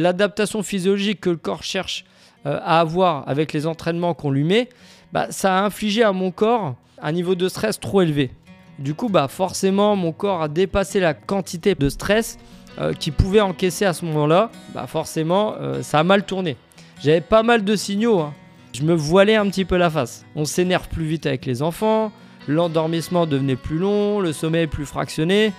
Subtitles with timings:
[0.00, 2.04] l'adaptation physiologique que le corps cherche
[2.46, 4.68] euh, à avoir avec les entraînements qu'on lui met,
[5.12, 8.30] bah, ça a infligé à mon corps un niveau de stress trop élevé.
[8.78, 12.38] Du coup, bah, forcément, mon corps a dépassé la quantité de stress
[12.80, 14.50] euh, qu'il pouvait encaisser à ce moment-là.
[14.74, 16.56] Bah, forcément, euh, ça a mal tourné.
[17.02, 18.20] J'avais pas mal de signaux.
[18.20, 18.34] Hein.
[18.72, 20.24] Je me voilais un petit peu la face.
[20.36, 22.12] On s'énerve plus vite avec les enfants,
[22.46, 25.52] l'endormissement devenait plus long, le sommeil plus fractionné.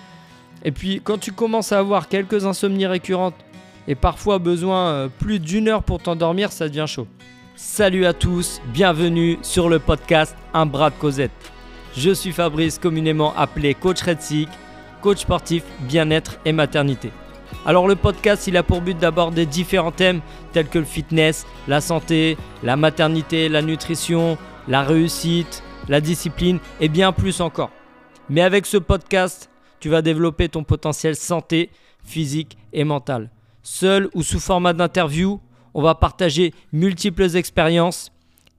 [0.63, 3.35] Et puis quand tu commences à avoir quelques insomnies récurrentes
[3.89, 7.07] et parfois besoin euh, plus d'une heure pour t'endormir, ça devient chaud.
[7.55, 11.31] Salut à tous, bienvenue sur le podcast Un bras de Cosette.
[11.97, 14.19] Je suis Fabrice, communément appelé coach Red
[15.01, 17.11] coach sportif, bien-être et maternité.
[17.65, 20.21] Alors le podcast, il a pour but d'aborder différents thèmes
[20.53, 24.37] tels que le fitness, la santé, la maternité, la nutrition,
[24.67, 27.71] la réussite, la discipline et bien plus encore.
[28.29, 31.71] Mais avec ce podcast, tu vas développer ton potentiel santé,
[32.03, 33.31] physique et mental.
[33.63, 35.41] Seul ou sous format d'interview,
[35.73, 38.11] on va partager multiples expériences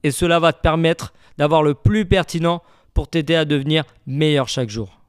[0.03, 2.63] et cela va te permettre d'avoir le plus pertinent
[2.95, 5.01] pour t'aider à devenir meilleur chaque jour.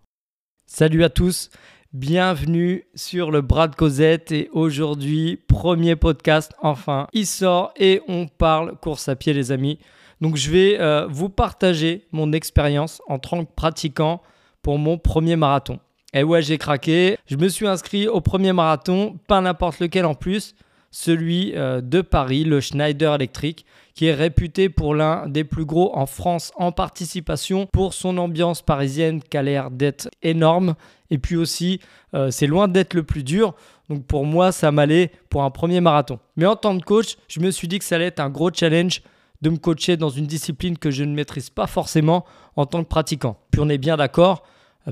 [0.66, 1.50] Salut à tous,
[1.92, 8.28] bienvenue sur le bras de Cosette et aujourd'hui, premier podcast, enfin, il sort et on
[8.28, 9.78] parle course à pied les amis.
[10.22, 14.22] Donc je vais euh, vous partager mon expérience en tant que pratiquant
[14.62, 15.80] pour mon premier marathon.
[16.14, 17.18] Et ouais, j'ai craqué.
[17.26, 20.56] Je me suis inscrit au premier marathon, pas n'importe lequel en plus,
[20.92, 25.96] celui euh, de Paris, le Schneider Electric, qui est réputé pour l'un des plus gros
[25.96, 30.76] en France en participation pour son ambiance parisienne qui a l'air d'être énorme.
[31.10, 31.80] Et puis aussi,
[32.14, 33.54] euh, c'est loin d'être le plus dur.
[33.90, 36.20] Donc pour moi, ça m'allait pour un premier marathon.
[36.36, 38.52] Mais en tant que coach, je me suis dit que ça allait être un gros
[38.54, 39.02] challenge
[39.42, 42.26] de me coacher dans une discipline que je ne maîtrise pas forcément
[42.58, 43.38] en tant que pratiquant.
[43.50, 44.44] Puis on est bien d'accord,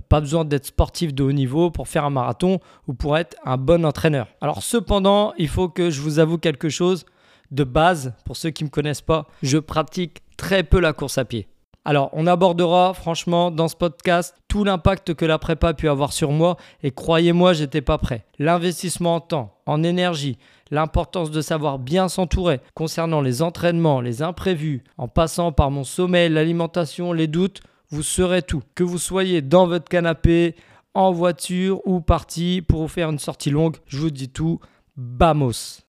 [0.07, 3.57] pas besoin d'être sportif de haut niveau pour faire un marathon ou pour être un
[3.57, 4.27] bon entraîneur.
[4.41, 7.05] Alors cependant, il faut que je vous avoue quelque chose
[7.51, 8.13] de base.
[8.25, 11.47] Pour ceux qui ne me connaissent pas, je pratique très peu la course à pied.
[11.85, 16.11] Alors, on abordera franchement dans ce podcast tout l'impact que la prépa a pu avoir
[16.11, 18.25] sur moi et croyez-moi, j'étais pas prêt.
[18.37, 20.37] L'investissement en temps, en énergie,
[20.71, 26.29] l'importance de savoir bien s'entourer concernant les entraînements, les imprévus, en passant par mon sommeil,
[26.29, 28.61] l'alimentation, les doutes, vous saurez tout.
[28.75, 30.55] Que vous soyez dans votre canapé,
[30.93, 34.59] en voiture ou parti pour vous faire une sortie longue, je vous dis tout.
[34.95, 35.81] Bamos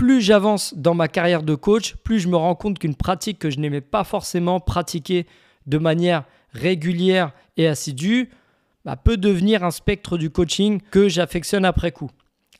[0.00, 3.50] plus j'avance dans ma carrière de coach, plus je me rends compte qu'une pratique que
[3.50, 5.26] je n'aimais pas forcément pratiquer
[5.66, 8.30] de manière régulière et assidue
[8.86, 12.10] bah, peut devenir un spectre du coaching que j'affectionne après coup.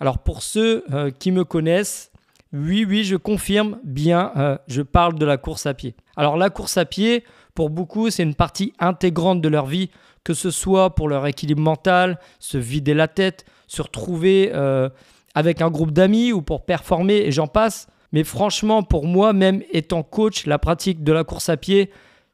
[0.00, 2.12] Alors pour ceux euh, qui me connaissent,
[2.52, 5.94] oui, oui, je confirme bien, euh, je parle de la course à pied.
[6.16, 7.24] Alors la course à pied,
[7.60, 9.90] pour beaucoup, c'est une partie intégrante de leur vie,
[10.24, 14.88] que ce soit pour leur équilibre mental, se vider la tête, se retrouver euh,
[15.34, 17.86] avec un groupe d'amis ou pour performer et j'en passe.
[18.12, 21.90] Mais franchement, pour moi, même étant coach, la pratique de la course à pied,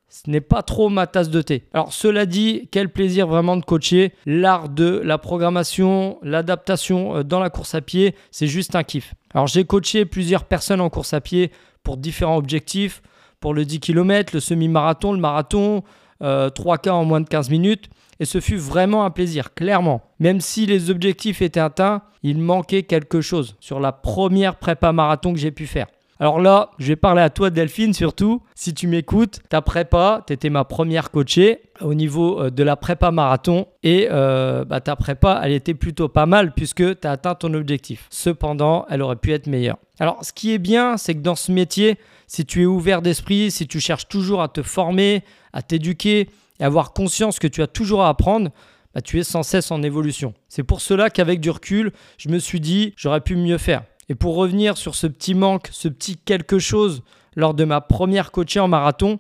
[0.09, 1.65] ce n'est pas trop ma tasse de thé.
[1.75, 4.13] Alors cela dit, quel plaisir vraiment de coacher.
[4.27, 9.15] L'art de la programmation, l'adaptation euh, dans la course à pied, c'est juste un kiff.
[9.35, 11.51] Alors j'ai coaché plusieurs personnes en course à pied
[11.83, 13.03] pour différents objectifs,
[13.41, 15.83] pour le 10 km, le semi-marathon, le marathon,
[16.21, 17.89] 3K euh, en moins de 15 minutes.
[18.19, 20.03] Et ce fut vraiment un plaisir, clairement.
[20.19, 25.35] Même si les objectifs étaient atteints, il manquait quelque chose sur la première prépa marathon
[25.35, 25.87] que j'ai pu faire.
[26.19, 28.43] Alors là, je vais parler à toi Delphine surtout.
[28.55, 32.77] Si tu m'écoutes, ta prépa, tu étais ma première coachée au niveau euh, de la
[32.77, 37.11] prépa marathon et euh, bah, ta prépa, elle était plutôt pas mal puisque tu as
[37.11, 38.07] atteint ton objectif.
[38.11, 39.77] Cependant, elle aurait pu être meilleure.
[40.01, 43.51] Alors ce qui est bien, c'est que dans ce métier, si tu es ouvert d'esprit,
[43.51, 45.23] si tu cherches toujours à te former,
[45.53, 48.51] à t'éduquer et avoir conscience que tu as toujours à apprendre,
[48.95, 50.33] bah, tu es sans cesse en évolution.
[50.49, 53.83] C'est pour cela qu'avec du recul, je me suis dit, j'aurais pu mieux faire.
[54.09, 57.03] Et pour revenir sur ce petit manque, ce petit quelque chose
[57.35, 59.19] lors de ma première coachée en marathon,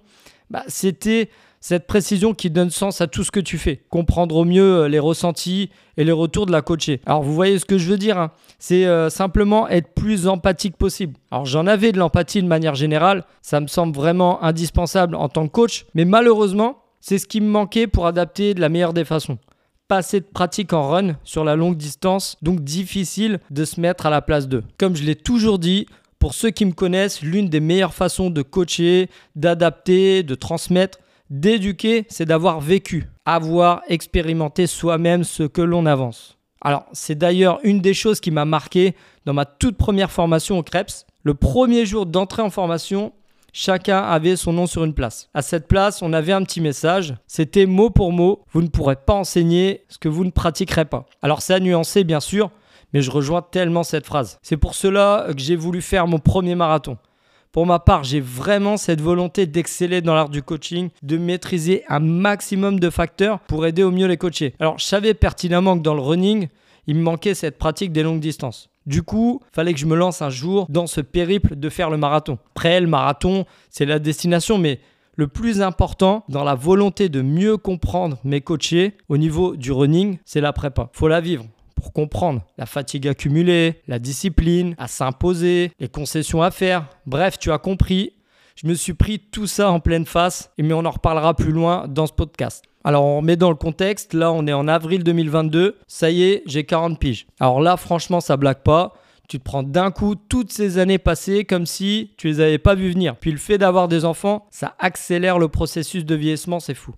[0.50, 1.28] bah, c'était
[1.60, 3.82] cette précision qui donne sens à tout ce que tu fais.
[3.90, 7.00] Comprendre au mieux euh, les ressentis et les retours de la coachée.
[7.06, 8.30] Alors vous voyez ce que je veux dire, hein.
[8.60, 11.14] c'est euh, simplement être plus empathique possible.
[11.32, 15.48] Alors j'en avais de l'empathie de manière générale, ça me semble vraiment indispensable en tant
[15.48, 19.04] que coach, mais malheureusement, c'est ce qui me manquait pour adapter de la meilleure des
[19.04, 19.38] façons
[19.88, 24.06] pas assez de pratique en run sur la longue distance, donc difficile de se mettre
[24.06, 24.64] à la place d'eux.
[24.78, 25.86] Comme je l'ai toujours dit,
[26.18, 30.98] pour ceux qui me connaissent, l'une des meilleures façons de coacher, d'adapter, de transmettre,
[31.30, 36.36] d'éduquer, c'est d'avoir vécu, avoir expérimenté soi-même ce que l'on avance.
[36.60, 40.62] Alors, c'est d'ailleurs une des choses qui m'a marqué dans ma toute première formation au
[40.62, 41.06] CREPS.
[41.22, 43.12] Le premier jour d'entrée en formation,
[43.56, 45.30] chacun avait son nom sur une place.
[45.32, 47.14] À cette place, on avait un petit message.
[47.26, 51.06] C'était mot pour mot, vous ne pourrez pas enseigner ce que vous ne pratiquerez pas.
[51.22, 52.50] Alors c'est à nuancer bien sûr,
[52.92, 54.38] mais je rejoins tellement cette phrase.
[54.42, 56.98] C'est pour cela que j'ai voulu faire mon premier marathon.
[57.50, 62.00] Pour ma part, j'ai vraiment cette volonté d'exceller dans l'art du coaching, de maîtriser un
[62.00, 64.54] maximum de facteurs pour aider au mieux les coachés.
[64.60, 66.48] Alors, je savais pertinemment que dans le running,
[66.86, 68.70] il me manquait cette pratique des longues distances.
[68.86, 71.96] Du coup, fallait que je me lance un jour dans ce périple de faire le
[71.96, 72.38] marathon.
[72.54, 74.80] Après, le marathon, c'est la destination, mais
[75.16, 80.18] le plus important dans la volonté de mieux comprendre mes coachés au niveau du running,
[80.24, 80.90] c'est la prépa.
[80.92, 86.50] Faut la vivre pour comprendre la fatigue accumulée, la discipline à s'imposer, les concessions à
[86.50, 86.86] faire.
[87.06, 88.12] Bref, tu as compris.
[88.56, 91.86] Je me suis pris tout ça en pleine face, mais on en reparlera plus loin
[91.88, 92.64] dans ce podcast.
[92.86, 96.44] Alors on remet dans le contexte, là on est en avril 2022, ça y est,
[96.46, 97.26] j'ai 40 piges.
[97.40, 98.92] Alors là franchement ça blague pas,
[99.28, 102.76] tu te prends d'un coup toutes ces années passées comme si tu les avais pas
[102.76, 103.16] vues venir.
[103.16, 106.94] Puis le fait d'avoir des enfants, ça accélère le processus de vieillissement, c'est fou.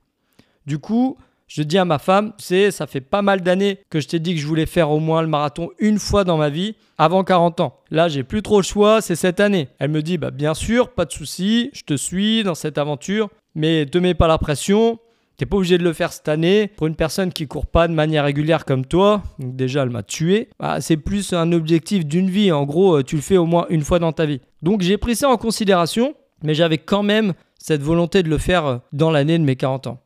[0.66, 4.00] Du coup, je dis à ma femme, tu sais, ça fait pas mal d'années que
[4.00, 6.50] je t'ai dit que je voulais faire au moins le marathon une fois dans ma
[6.50, 7.80] vie, avant 40 ans.
[7.90, 9.68] Là, j'ai plus trop le choix, c'est cette année.
[9.78, 13.30] Elle me dit, bah bien sûr, pas de souci, je te suis dans cette aventure,
[13.54, 14.98] mais te mets pas la pression.
[15.38, 16.66] T'es pas obligé de le faire cette année.
[16.76, 20.48] Pour une personne qui court pas de manière régulière comme toi, déjà elle m'a tué,
[20.58, 22.50] bah, c'est plus un objectif d'une vie.
[22.50, 24.40] En gros, tu le fais au moins une fois dans ta vie.
[24.62, 28.80] Donc j'ai pris ça en considération, mais j'avais quand même cette volonté de le faire
[28.92, 30.00] dans l'année de mes 40 ans.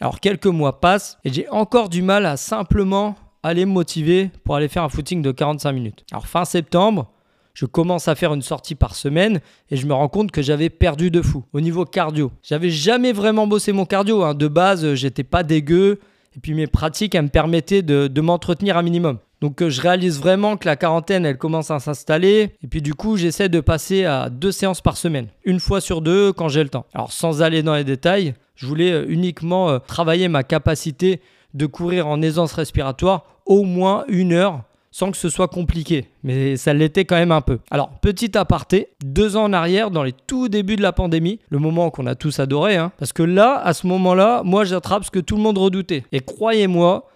[0.00, 3.14] Alors quelques mois passent et j'ai encore du mal à simplement
[3.44, 6.04] aller me motiver pour aller faire un footing de 45 minutes.
[6.10, 7.12] Alors fin septembre,
[7.54, 9.40] je commence à faire une sortie par semaine
[9.70, 12.32] et je me rends compte que j'avais perdu de fou au niveau cardio.
[12.42, 14.22] J'avais jamais vraiment bossé mon cardio.
[14.22, 14.34] Hein.
[14.34, 16.00] De base, j'étais pas dégueu.
[16.34, 19.18] Et puis mes pratiques, elles me permettaient de, de m'entretenir un minimum.
[19.42, 22.54] Donc euh, je réalise vraiment que la quarantaine, elle commence à s'installer.
[22.62, 25.26] Et puis du coup, j'essaie de passer à deux séances par semaine.
[25.44, 26.86] Une fois sur deux quand j'ai le temps.
[26.94, 31.20] Alors sans aller dans les détails, je voulais euh, uniquement euh, travailler ma capacité
[31.54, 36.06] de courir en aisance respiratoire au moins une heure sans que ce soit compliqué.
[36.22, 37.58] Mais ça l'était quand même un peu.
[37.72, 41.58] Alors, petit aparté, deux ans en arrière, dans les tout débuts de la pandémie, le
[41.58, 45.10] moment qu'on a tous adoré, hein, parce que là, à ce moment-là, moi j'attrape ce
[45.10, 46.04] que tout le monde redoutait.
[46.12, 47.08] Et croyez-moi,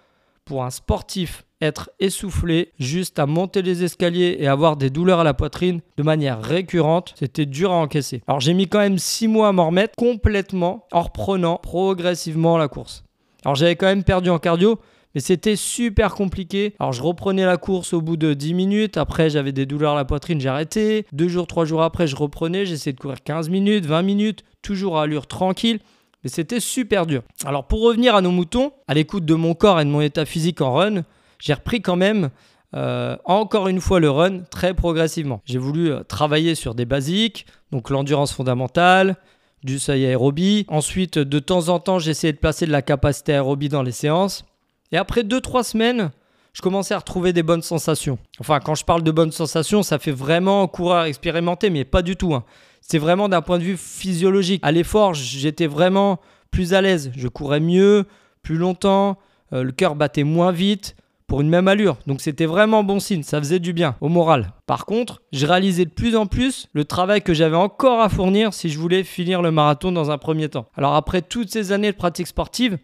[0.43, 5.23] pour un sportif être essoufflé, juste à monter les escaliers et avoir des douleurs à
[5.23, 8.21] la poitrine de manière récurrente, c'était dur à encaisser.
[8.27, 12.67] Alors j'ai mis quand même 6 mois à m'en remettre complètement en reprenant progressivement la
[12.67, 13.03] course.
[13.43, 14.79] Alors j'avais quand même perdu en cardio,
[15.15, 16.75] mais c'était super compliqué.
[16.79, 19.95] Alors je reprenais la course au bout de 10 minutes, après j'avais des douleurs à
[19.95, 21.05] la poitrine, arrêté.
[21.11, 24.97] Deux jours, trois jours après, je reprenais, j'essayais de courir 15 minutes, 20 minutes, toujours
[24.97, 25.79] à allure tranquille.
[26.23, 27.21] Mais c'était super dur.
[27.45, 30.25] Alors pour revenir à nos moutons, à l'écoute de mon corps et de mon état
[30.25, 31.03] physique en run,
[31.39, 32.29] j'ai repris quand même
[32.75, 35.41] euh, encore une fois le run très progressivement.
[35.45, 39.15] J'ai voulu euh, travailler sur des basiques, donc l'endurance fondamentale,
[39.63, 40.65] du seuil aérobie.
[40.67, 44.43] Ensuite, de temps en temps, essayé de placer de la capacité aérobie dans les séances.
[44.91, 46.11] Et après 2-3 semaines,
[46.53, 48.17] je commençais à retrouver des bonnes sensations.
[48.39, 52.15] Enfin, quand je parle de bonnes sensations, ça fait vraiment coureur expérimenté, mais pas du
[52.15, 52.33] tout.
[52.33, 52.43] Hein.
[52.81, 54.61] C'est vraiment d'un point de vue physiologique.
[54.63, 56.19] À l'effort, j'étais vraiment
[56.51, 57.11] plus à l'aise.
[57.15, 58.05] Je courais mieux,
[58.41, 59.17] plus longtemps,
[59.53, 60.95] euh, le cœur battait moins vite
[61.27, 61.97] pour une même allure.
[62.07, 64.53] Donc c'était vraiment bon signe, ça faisait du bien au moral.
[64.65, 68.53] Par contre, je réalisais de plus en plus le travail que j'avais encore à fournir
[68.53, 70.65] si je voulais finir le marathon dans un premier temps.
[70.75, 72.77] Alors après toutes ces années de pratique sportive,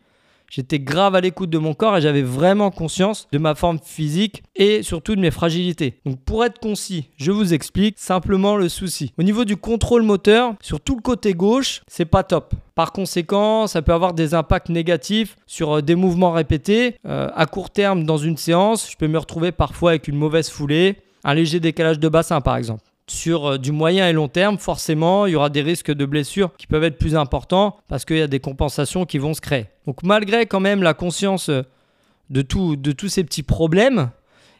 [0.56, 4.44] J'étais grave à l'écoute de mon corps et j'avais vraiment conscience de ma forme physique
[4.56, 5.96] et surtout de mes fragilités.
[6.06, 9.14] Donc pour être concis, je vous explique simplement le souci.
[9.18, 12.54] Au niveau du contrôle moteur, sur tout le côté gauche, c'est pas top.
[12.76, 16.98] Par conséquent, ça peut avoir des impacts négatifs sur euh, des mouvements répétés.
[17.08, 20.52] Euh, à court terme, dans une séance, je peux me retrouver parfois avec une mauvaise
[20.52, 24.58] foulée, un léger décalage de bassin par exemple sur euh, du moyen et long terme,
[24.58, 28.18] forcément, il y aura des risques de blessures qui peuvent être plus importants parce qu'il
[28.18, 29.68] y a des compensations qui vont se créer.
[29.86, 31.64] Donc malgré quand même la conscience euh,
[32.30, 34.10] de, tout, de tous ces petits problèmes,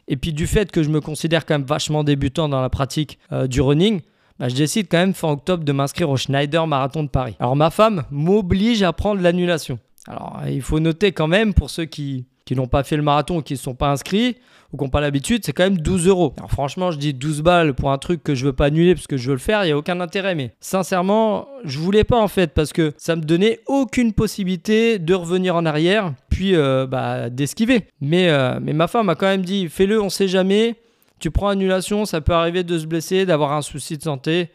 [0.06, 3.18] et puis du fait que je me considère quand même vachement débutant dans la pratique
[3.32, 4.02] euh, du running,
[4.38, 7.36] bah, je décide quand même fin octobre de m'inscrire au Schneider Marathon de Paris.
[7.38, 9.78] Alors ma femme m'oblige à prendre l'annulation.
[10.06, 13.40] Alors il faut noter quand même pour ceux qui, qui n'ont pas fait le marathon
[13.40, 14.36] qui ne sont pas inscrits
[14.72, 16.34] ou qui n'ont pas l'habitude, c'est quand même 12 euros.
[16.36, 19.06] Alors franchement, je dis 12 balles pour un truc que je veux pas annuler parce
[19.06, 20.34] que je veux le faire, il n'y a aucun intérêt.
[20.34, 25.14] Mais sincèrement, je voulais pas en fait parce que ça me donnait aucune possibilité de
[25.14, 27.86] revenir en arrière puis euh, bah, d'esquiver.
[28.00, 30.76] Mais, euh, mais ma femme a quand même dit fais-le, on sait jamais.
[31.20, 34.50] Tu prends annulation, ça peut arriver de se blesser, d'avoir un souci de santé.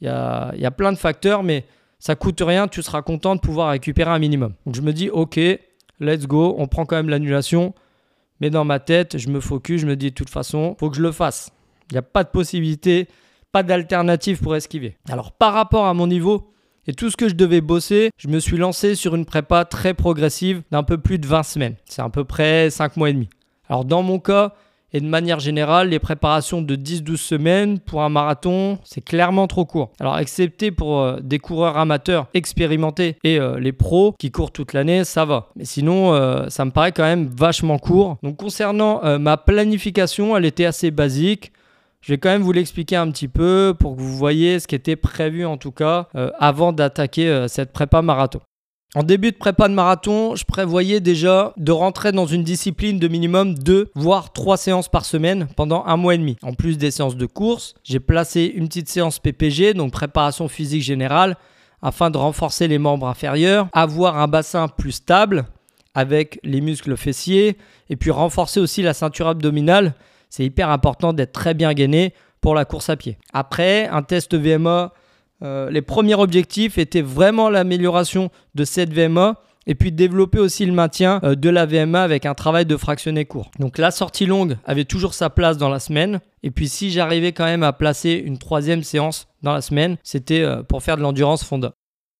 [0.00, 1.66] Il y a, y a plein de facteurs, mais
[1.98, 4.54] ça coûte rien, tu seras content de pouvoir récupérer un minimum.
[4.64, 5.38] Donc je me dis ok,
[6.00, 7.74] let's go, on prend quand même l'annulation.
[8.40, 10.96] Mais dans ma tête, je me focus, je me dis de toute façon, faut que
[10.96, 11.50] je le fasse.
[11.90, 13.08] Il n'y a pas de possibilité,
[13.52, 14.96] pas d'alternative pour esquiver.
[15.08, 16.52] Alors par rapport à mon niveau
[16.86, 19.92] et tout ce que je devais bosser, je me suis lancé sur une prépa très
[19.92, 21.74] progressive d'un peu plus de 20 semaines.
[21.84, 23.28] C'est à peu près 5 mois et demi.
[23.68, 24.54] Alors dans mon cas,
[24.92, 29.64] Et de manière générale, les préparations de 10-12 semaines pour un marathon, c'est clairement trop
[29.64, 29.92] court.
[30.00, 34.72] Alors, excepté pour euh, des coureurs amateurs expérimentés et euh, les pros qui courent toute
[34.72, 35.48] l'année, ça va.
[35.54, 38.16] Mais sinon, euh, ça me paraît quand même vachement court.
[38.22, 41.52] Donc, concernant ma planification, elle était assez basique.
[42.00, 44.74] Je vais quand même vous l'expliquer un petit peu pour que vous voyez ce qui
[44.74, 48.40] était prévu en tout cas avant d'attaquer cette prépa marathon.
[48.96, 53.06] En début de prépa de marathon, je prévoyais déjà de rentrer dans une discipline de
[53.06, 56.36] minimum 2 voire 3 séances par semaine pendant un mois et demi.
[56.42, 60.82] En plus des séances de course, j'ai placé une petite séance PPG, donc préparation physique
[60.82, 61.36] générale,
[61.82, 65.44] afin de renforcer les membres inférieurs, avoir un bassin plus stable
[65.94, 67.58] avec les muscles fessiers
[67.90, 69.94] et puis renforcer aussi la ceinture abdominale.
[70.30, 73.18] C'est hyper important d'être très bien gainé pour la course à pied.
[73.32, 74.92] Après, un test VMA
[75.42, 80.72] euh, les premiers objectifs étaient vraiment l'amélioration de cette VMA et puis développer aussi le
[80.72, 83.50] maintien euh, de la VMA avec un travail de fractionné court.
[83.58, 86.20] Donc la sortie longue avait toujours sa place dans la semaine.
[86.42, 90.42] Et puis si j'arrivais quand même à placer une troisième séance dans la semaine, c'était
[90.42, 91.72] euh, pour faire de l'endurance fonda.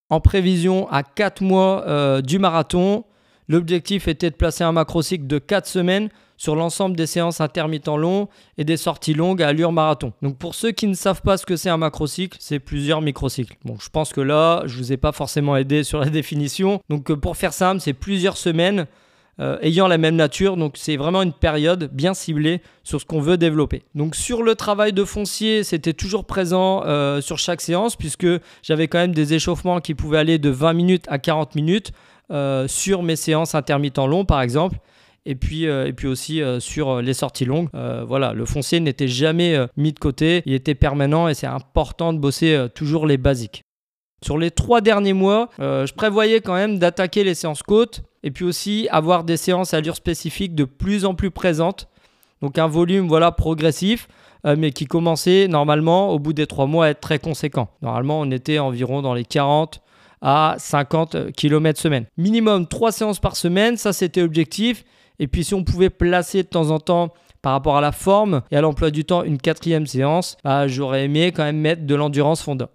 [0.08, 3.04] En prévision à 4 mois du marathon,
[3.46, 6.08] l'objectif était de placer un macrocycle de 4 semaines
[6.40, 10.14] sur l'ensemble des séances intermittents longs et des sorties longues à allure marathon.
[10.22, 13.58] Donc pour ceux qui ne savent pas ce que c'est un macrocycle, c'est plusieurs microcycles.
[13.66, 16.80] Bon, je pense que là, je vous ai pas forcément aidé sur la définition.
[16.88, 18.86] Donc euh, pour faire simple, c'est plusieurs semaines
[19.38, 20.56] euh, ayant la même nature.
[20.56, 23.82] Donc c'est vraiment une période bien ciblée sur ce qu'on veut développer.
[23.94, 28.26] Donc sur le travail de foncier, c'était toujours présent euh, sur chaque séance puisque
[28.62, 31.92] j'avais quand même des échauffements qui pouvaient aller de 20 minutes à 40 minutes
[32.68, 34.76] sur mes séances intermittents longs par exemple
[35.26, 37.68] et puis, euh, et puis aussi euh, sur euh, les sorties longues.
[38.06, 42.18] voilà, le foncier n'était jamais mis de côté, il était permanent et c'est important de
[42.18, 43.62] bosser toujours les basiques.
[44.22, 48.44] Sur les trois derniers mois, je prévoyais quand même d'attaquer les séances côtes et puis
[48.44, 51.88] aussi avoir des séances à allure spécifique de plus en plus présentes.
[52.42, 54.08] Donc un volume voilà progressif,
[54.44, 57.68] mais qui commençait normalement au bout des trois mois à être très conséquent.
[57.82, 59.80] Normalement, on était environ dans les 40
[60.22, 62.06] à 50 km semaine.
[62.16, 64.84] Minimum trois séances par semaine, ça c'était objectif.
[65.20, 67.12] Et puis si on pouvait placer de temps en temps
[67.42, 71.04] par rapport à la forme et à l'emploi du temps une quatrième séance, bah, j'aurais
[71.04, 72.70] aimé quand même mettre de l'endurance fonda.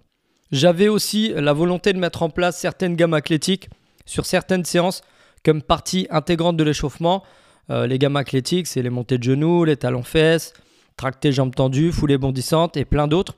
[0.52, 3.70] J'avais aussi la volonté de mettre en place certaines gammes athlétiques
[4.06, 5.02] sur certaines séances
[5.44, 7.24] comme partie intégrante de l'échauffement.
[7.72, 10.54] Euh, les gammes athlétiques, c'est les montées de genoux, les talons fesses,
[10.98, 13.34] tractés jambes tendues, foulées bondissantes et plein d'autres.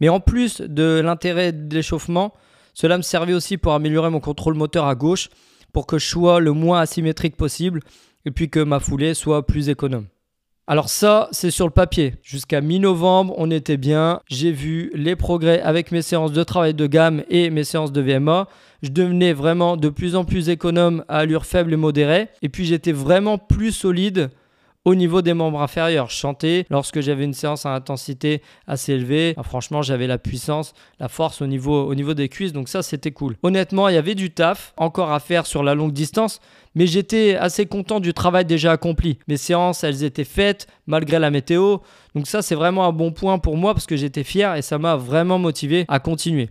[0.00, 2.32] Mais en plus de l'intérêt de l'échauffement,
[2.74, 5.30] cela me servait aussi pour améliorer mon contrôle moteur à gauche,
[5.72, 7.80] pour que je sois le moins asymétrique possible
[8.24, 10.06] et puis que ma foulée soit plus économe.
[10.68, 12.14] Alors ça, c'est sur le papier.
[12.22, 14.20] Jusqu'à mi-novembre, on était bien.
[14.28, 18.00] J'ai vu les progrès avec mes séances de travail de gamme et mes séances de
[18.00, 18.46] VMA.
[18.82, 22.28] Je devenais vraiment de plus en plus économe à allure faible et modérée.
[22.42, 24.30] Et puis j'étais vraiment plus solide
[24.84, 26.10] au niveau des membres inférieurs.
[26.10, 29.34] Je chantais lorsque j'avais une séance à intensité assez élevée.
[29.36, 32.82] Ah, franchement, j'avais la puissance, la force au niveau, au niveau des cuisses, donc ça,
[32.82, 33.36] c'était cool.
[33.42, 36.40] Honnêtement, il y avait du taf encore à faire sur la longue distance,
[36.74, 39.18] mais j'étais assez content du travail déjà accompli.
[39.28, 41.78] Mes séances, elles étaient faites malgré la météo,
[42.14, 44.78] donc ça, c'est vraiment un bon point pour moi parce que j'étais fier et ça
[44.78, 46.48] m'a vraiment motivé à continuer.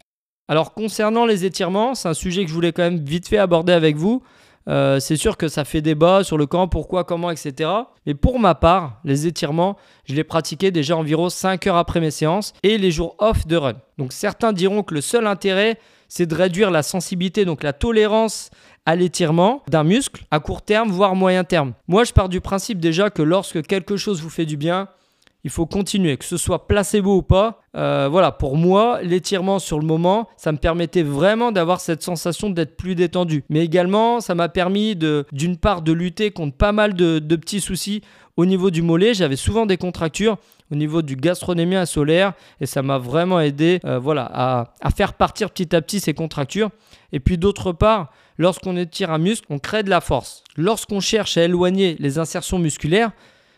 [0.48, 3.72] Alors concernant les étirements, c'est un sujet que je voulais quand même vite fait aborder
[3.74, 4.22] avec vous.
[4.72, 7.70] Euh, c'est sûr que ça fait débat sur le camp, pourquoi, comment, etc.
[8.06, 9.76] Mais pour ma part, les étirements,
[10.06, 13.58] je les pratiquais déjà environ 5 heures après mes séances et les jours off de
[13.58, 13.74] run.
[13.98, 18.50] Donc certains diront que le seul intérêt, c'est de réduire la sensibilité, donc la tolérance
[18.86, 21.74] à l'étirement d'un muscle à court terme, voire moyen terme.
[21.88, 24.88] Moi, je pars du principe déjà que lorsque quelque chose vous fait du bien,
[25.44, 27.62] il faut continuer, que ce soit placebo ou pas.
[27.76, 32.50] Euh, voilà, pour moi, l'étirement sur le moment, ça me permettait vraiment d'avoir cette sensation
[32.50, 33.44] d'être plus détendu.
[33.50, 38.02] Mais également, ça m'a permis d'une part de lutter contre pas mal de, petits soucis
[38.38, 39.14] au niveau du mollet.
[39.14, 40.38] J'avais souvent des contractures
[40.72, 44.26] au niveau du gastronémien solaire et ça m'a vraiment aidé euh, voilà,
[44.82, 46.70] à faire partir petit à petit ces contractures.
[47.12, 50.44] Et puis d'autre part, lorsqu'on étire un muscle, on crée de la force.
[50.56, 53.12] Lorsqu'on cherche à éloigner les insertions musculaires,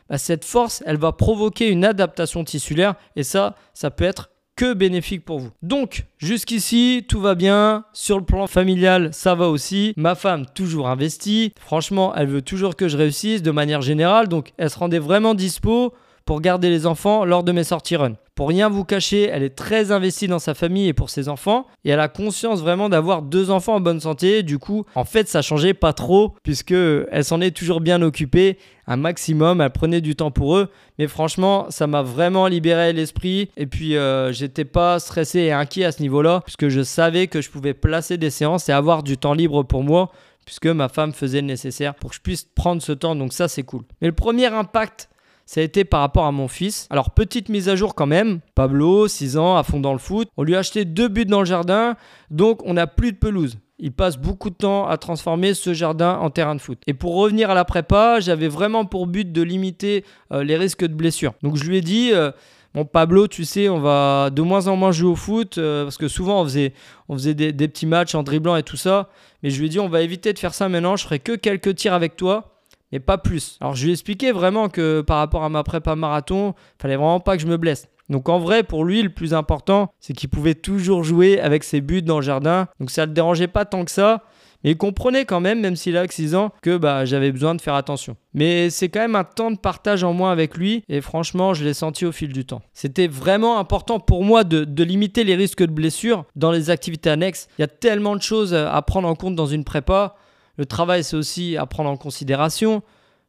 [0.09, 4.73] bah, cette force, elle va provoquer une adaptation tissulaire et ça, ça peut être que
[4.73, 5.49] bénéfique pour vous.
[5.61, 7.85] Donc, jusqu'ici, tout va bien.
[7.93, 9.93] Sur le plan familial, ça va aussi.
[9.97, 11.53] Ma femme, toujours investie.
[11.59, 14.27] Franchement, elle veut toujours que je réussisse de manière générale.
[14.27, 15.93] Donc, elle se rendait vraiment dispo
[16.25, 18.13] pour garder les enfants lors de mes sorties run.
[18.35, 21.67] Pour rien vous cacher, elle est très investie dans sa famille et pour ses enfants.
[21.85, 24.41] Et elle a conscience vraiment d'avoir deux enfants en bonne santé.
[24.41, 28.57] Du coup, en fait, ça changeait pas trop puisque elle s'en est toujours bien occupée
[28.87, 29.61] un maximum.
[29.61, 30.69] Elle prenait du temps pour eux.
[30.97, 33.49] Mais franchement, ça m'a vraiment libéré l'esprit.
[33.55, 37.39] Et puis, euh, j'étais pas stressé et inquiet à ce niveau-là puisque je savais que
[37.39, 40.11] je pouvais placer des séances et avoir du temps libre pour moi
[40.43, 43.15] puisque ma femme faisait le nécessaire pour que je puisse prendre ce temps.
[43.15, 43.83] Donc ça, c'est cool.
[44.01, 45.09] Mais le premier impact
[45.53, 46.87] ça a été par rapport à mon fils.
[46.89, 48.39] Alors, petite mise à jour quand même.
[48.55, 50.27] Pablo, 6 ans, à fond dans le foot.
[50.35, 51.95] On lui a acheté deux buts dans le jardin,
[52.31, 53.59] donc on n'a plus de pelouse.
[53.77, 56.79] Il passe beaucoup de temps à transformer ce jardin en terrain de foot.
[56.87, 60.85] Et pour revenir à la prépa, j'avais vraiment pour but de limiter euh, les risques
[60.85, 61.35] de blessures.
[61.43, 62.31] Donc je lui ai dit, euh,
[62.73, 65.97] bon Pablo, tu sais, on va de moins en moins jouer au foot euh, parce
[65.97, 69.11] que souvent on faisait, des, petits matchs en dribblant et tout ça.
[69.43, 70.95] Mais je lui ai dit, on va éviter de faire ça maintenant.
[70.95, 72.52] Je ferai que quelques tirs avec toi
[72.93, 73.57] mais pas plus.
[73.59, 77.19] Alors je lui ai expliqué vraiment que par rapport à ma prépa marathon, fallait vraiment
[77.19, 77.89] pas que je me blesse.
[78.09, 81.81] Donc en vrai, pour lui, le plus important, c'est qu'il pouvait toujours jouer avec ses
[81.81, 82.67] buts dans le jardin.
[82.79, 84.23] Donc ça ne le dérangeait pas tant que ça.
[84.63, 87.61] Mais il comprenait quand même, même s'il a 6 ans, que bah, j'avais besoin de
[87.61, 88.15] faire attention.
[88.33, 91.65] Mais c'est quand même un temps de partage en moins avec lui, et franchement, je
[91.65, 92.61] l'ai senti au fil du temps.
[92.73, 97.09] C'était vraiment important pour moi de, de, limiter les risques de blessures dans les activités
[97.09, 97.49] annexes.
[97.57, 100.15] Il y a tellement de choses à prendre en compte dans une prépa.
[100.57, 102.83] Le travail, c'est aussi à prendre en considération.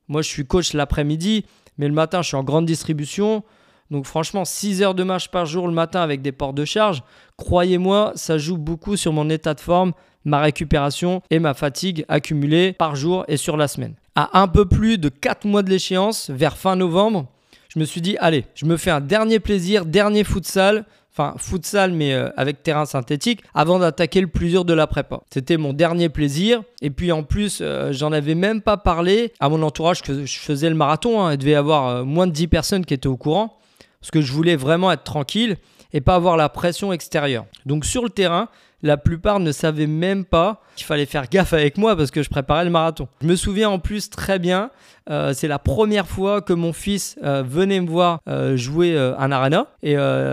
[0.09, 1.47] Moi, je suis coach l'après-midi,
[1.78, 3.43] mais le matin, je suis en grande distribution.
[3.90, 7.02] Donc franchement, 6 heures de marche par jour le matin avec des portes de charge,
[7.37, 9.93] croyez-moi, ça joue beaucoup sur mon état de forme,
[10.25, 13.95] ma récupération et ma fatigue accumulée par jour et sur la semaine.
[14.14, 17.26] À un peu plus de 4 mois de l'échéance, vers fin novembre,
[17.69, 21.92] je me suis dit, allez, je me fais un dernier plaisir, dernier futsal, enfin futsal
[21.92, 25.21] mais euh, avec terrain synthétique, avant d'attaquer le plus dur de la prépa.
[25.30, 26.62] C'était mon dernier plaisir.
[26.83, 30.38] Et puis en plus, euh, j'en avais même pas parlé à mon entourage que je
[30.38, 31.23] faisais le marathon.
[31.23, 31.33] Hein.
[31.33, 33.59] Il devait y avoir euh, moins de 10 personnes qui étaient au courant.
[34.00, 35.56] Parce que je voulais vraiment être tranquille
[35.92, 37.47] et pas avoir la pression extérieure.
[37.64, 38.49] Donc sur le terrain,
[38.84, 42.28] la plupart ne savaient même pas qu'il fallait faire gaffe avec moi parce que je
[42.28, 43.08] préparais le marathon.
[43.22, 44.70] Je me souviens en plus très bien,
[45.08, 49.32] euh, c'est la première fois que mon fils euh, venait me voir euh, jouer un
[49.32, 49.92] arena et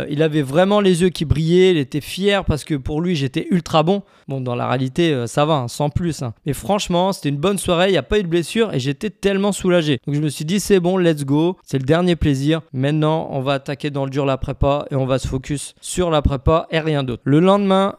[0.10, 3.48] il avait vraiment les yeux qui brillaient, il était fier parce que pour lui j'étais
[3.51, 4.03] ultra bon.
[4.27, 6.22] Bon, dans la réalité, ça va, hein, sans plus.
[6.22, 6.34] Hein.
[6.46, 9.10] Mais franchement, c'était une bonne soirée, il n'y a pas eu de blessure et j'étais
[9.10, 10.00] tellement soulagé.
[10.05, 12.62] Donc je me suis dit, c'est bon, let's go, c'est le dernier plaisir.
[12.72, 16.10] Maintenant, on va attaquer dans le dur la prépa et on va se focus sur
[16.12, 17.22] la prépa et rien d'autre.
[17.25, 17.96] Le lendemain,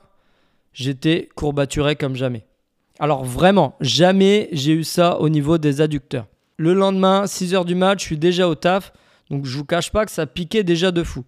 [0.73, 2.47] j'étais courbaturé comme jamais.
[2.99, 6.27] Alors vraiment, jamais j'ai eu ça au niveau des adducteurs.
[6.57, 8.93] Le lendemain, 6h du match, je suis déjà au taf,
[9.31, 11.25] donc je vous cache pas que ça piquait déjà de fou.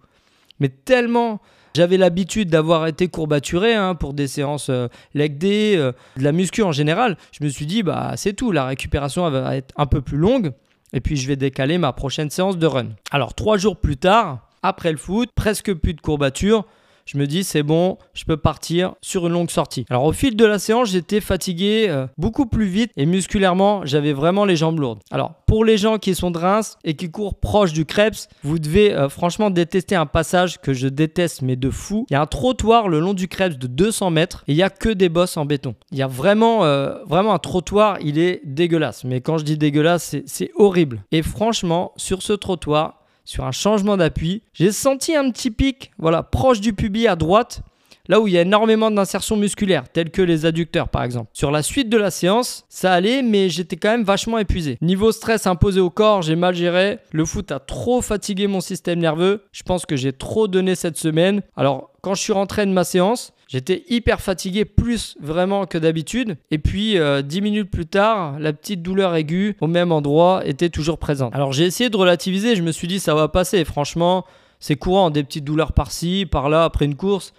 [0.59, 1.41] Mais tellement
[1.75, 6.31] j'avais l'habitude d'avoir été courbaturé hein, pour des séances euh, leg day, euh, de la
[6.31, 9.85] muscu en général, je me suis dit bah c'est tout, la récupération va être un
[9.85, 10.53] peu plus longue
[10.93, 12.87] et puis je vais décaler ma prochaine séance de run.
[13.11, 16.65] Alors trois jours plus tard, après le foot, presque plus de courbatures,
[17.05, 19.85] je me dis c'est bon, je peux partir sur une longue sortie.
[19.89, 24.13] Alors au fil de la séance, j'étais fatigué euh, beaucoup plus vite et musculairement, j'avais
[24.13, 24.99] vraiment les jambes lourdes.
[25.11, 28.57] Alors pour les gens qui sont de Reims et qui courent proche du Krebs, vous
[28.57, 32.05] devez euh, franchement détester un passage que je déteste mais de fou.
[32.09, 34.63] Il y a un trottoir le long du Krebs de 200 mètres et il y
[34.63, 35.75] a que des bosses en béton.
[35.91, 39.03] Il y a vraiment, euh, vraiment un trottoir, il est dégueulasse.
[39.03, 41.03] Mais quand je dis dégueulasse, c'est horrible.
[41.11, 44.43] Et franchement, sur ce trottoir, sur un changement d'appui.
[44.53, 47.61] J'ai senti un petit pic, voilà, proche du pubis à droite,
[48.07, 51.29] là où il y a énormément d'insertions musculaires, telles que les adducteurs par exemple.
[51.33, 54.77] Sur la suite de la séance, ça allait, mais j'étais quand même vachement épuisé.
[54.81, 56.99] Niveau stress imposé au corps, j'ai mal géré.
[57.11, 59.43] Le foot a trop fatigué mon système nerveux.
[59.51, 61.41] Je pense que j'ai trop donné cette semaine.
[61.55, 66.37] Alors, quand je suis rentré de ma séance, J'étais hyper fatigué, plus vraiment que d'habitude.
[66.51, 70.69] Et puis, 10 euh, minutes plus tard, la petite douleur aiguë au même endroit était
[70.69, 71.33] toujours présente.
[71.35, 72.55] Alors, j'ai essayé de relativiser.
[72.55, 73.63] Je me suis dit, ça va passer.
[73.63, 74.25] Franchement,
[74.59, 77.33] c'est courant, des petites douleurs par-ci, par-là, après une course.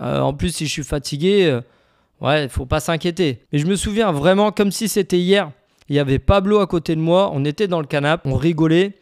[0.00, 1.60] Euh, en plus, si je suis fatigué, euh,
[2.20, 3.44] ouais, faut pas s'inquiéter.
[3.52, 5.50] Mais je me souviens vraiment comme si c'était hier.
[5.88, 7.30] Il y avait Pablo à côté de moi.
[7.34, 8.94] On était dans le canapé, on rigolait.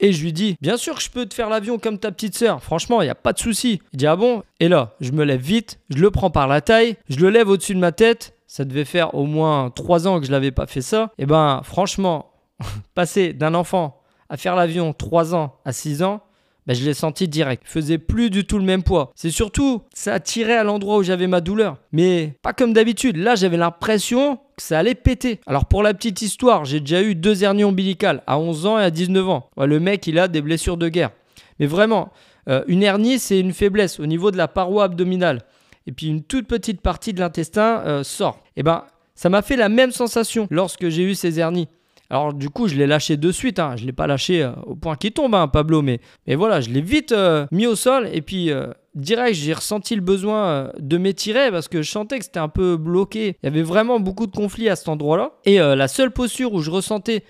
[0.00, 2.36] Et je lui dis, bien sûr que je peux te faire l'avion comme ta petite
[2.36, 3.82] sœur, franchement, il n'y a pas de souci.
[3.92, 4.44] Il dit, ah bon?
[4.60, 7.48] Et là, je me lève vite, je le prends par la taille, je le lève
[7.48, 8.34] au-dessus de ma tête.
[8.46, 11.12] Ça devait faire au moins 3 ans que je l'avais pas fait ça.
[11.18, 12.30] Et ben, franchement,
[12.94, 16.22] passer d'un enfant à faire l'avion 3 ans à 6 ans,
[16.68, 17.62] ben, je l'ai senti direct.
[17.66, 19.10] Il faisait plus du tout le même poids.
[19.16, 21.78] C'est surtout, ça tirait à l'endroit où j'avais ma douleur.
[21.92, 23.16] Mais pas comme d'habitude.
[23.16, 25.40] Là, j'avais l'impression que ça allait péter.
[25.46, 28.82] Alors pour la petite histoire, j'ai déjà eu deux hernies ombilicales à 11 ans et
[28.82, 29.48] à 19 ans.
[29.56, 31.10] le mec, il a des blessures de guerre.
[31.58, 32.12] Mais vraiment,
[32.50, 35.40] euh, une hernie, c'est une faiblesse au niveau de la paroi abdominale.
[35.86, 38.42] Et puis une toute petite partie de l'intestin euh, sort.
[38.56, 41.68] Et eh ben, ça m'a fait la même sensation lorsque j'ai eu ces hernies.
[42.10, 43.58] Alors du coup, je l'ai lâché de suite.
[43.58, 43.76] Hein.
[43.76, 45.82] Je l'ai pas lâché euh, au point qu'il tombe, hein, Pablo.
[45.82, 48.08] Mais, mais voilà, je l'ai vite euh, mis au sol.
[48.12, 52.24] Et puis, euh, direct, j'ai ressenti le besoin de m'étirer parce que je sentais que
[52.24, 53.36] c'était un peu bloqué.
[53.42, 55.32] Il y avait vraiment beaucoup de conflits à cet endroit-là.
[55.44, 57.22] Et la seule posture où je ressentais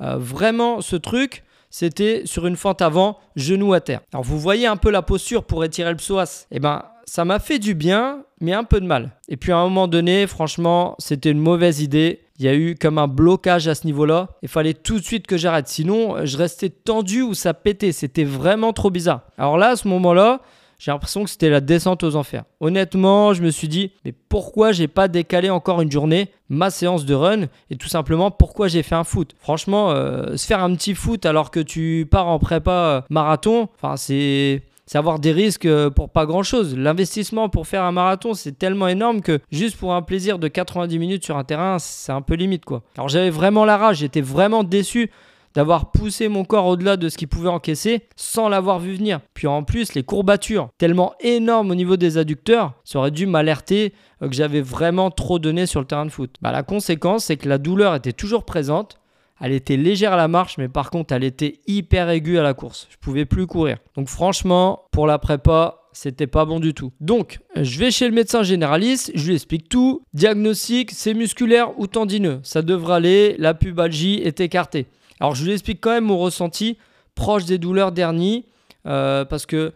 [0.00, 4.00] vraiment ce truc, c'était sur une fente avant, genou à terre.
[4.12, 6.46] Alors vous voyez un peu la posture pour étirer le psoas.
[6.50, 9.12] Et eh ben ça m'a fait du bien, mais un peu de mal.
[9.28, 12.20] Et puis à un moment donné, franchement, c'était une mauvaise idée.
[12.38, 14.28] Il y a eu comme un blocage à ce niveau-là.
[14.42, 15.68] Il fallait tout de suite que j'arrête.
[15.68, 17.92] Sinon, je restais tendu ou ça pétait.
[17.92, 19.22] C'était vraiment trop bizarre.
[19.38, 20.40] Alors là, à ce moment-là,
[20.78, 22.44] j'ai l'impression que c'était la descente aux enfers.
[22.60, 27.04] Honnêtement, je me suis dit, mais pourquoi j'ai pas décalé encore une journée ma séance
[27.04, 29.34] de run et tout simplement pourquoi j'ai fait un foot?
[29.38, 33.68] Franchement, euh, se faire un petit foot alors que tu pars en prépa euh, marathon,
[33.76, 36.76] enfin c'est c'est avoir des risques euh, pour pas grand chose.
[36.76, 40.98] L'investissement pour faire un marathon, c'est tellement énorme que juste pour un plaisir de 90
[40.98, 42.82] minutes sur un terrain, c'est un peu limite quoi.
[42.96, 45.10] Alors j'avais vraiment la rage, j'étais vraiment déçu
[45.54, 49.20] d'avoir poussé mon corps au-delà de ce qu'il pouvait encaisser sans l'avoir vu venir.
[49.34, 53.94] Puis en plus, les courbatures, tellement énormes au niveau des adducteurs, ça aurait dû m'alerter
[54.22, 56.36] euh, que j'avais vraiment trop donné sur le terrain de foot.
[56.42, 58.98] Bah, la conséquence, c'est que la douleur était toujours présente.
[59.44, 62.54] Elle était légère à la marche, mais par contre, elle était hyper aiguë à la
[62.54, 62.88] course.
[62.88, 63.76] Je pouvais plus courir.
[63.94, 66.92] Donc franchement, pour la prépa, c'était pas bon du tout.
[67.02, 70.00] Donc, je vais chez le médecin généraliste, je lui explique tout.
[70.14, 72.40] Diagnostic, c'est musculaire ou tendineux.
[72.42, 74.86] Ça devrait aller, la pubalgie est écartée.
[75.20, 76.78] Alors, je lui explique quand même mon ressenti
[77.14, 78.46] proche des douleurs d'hernie,
[78.86, 79.74] euh, parce que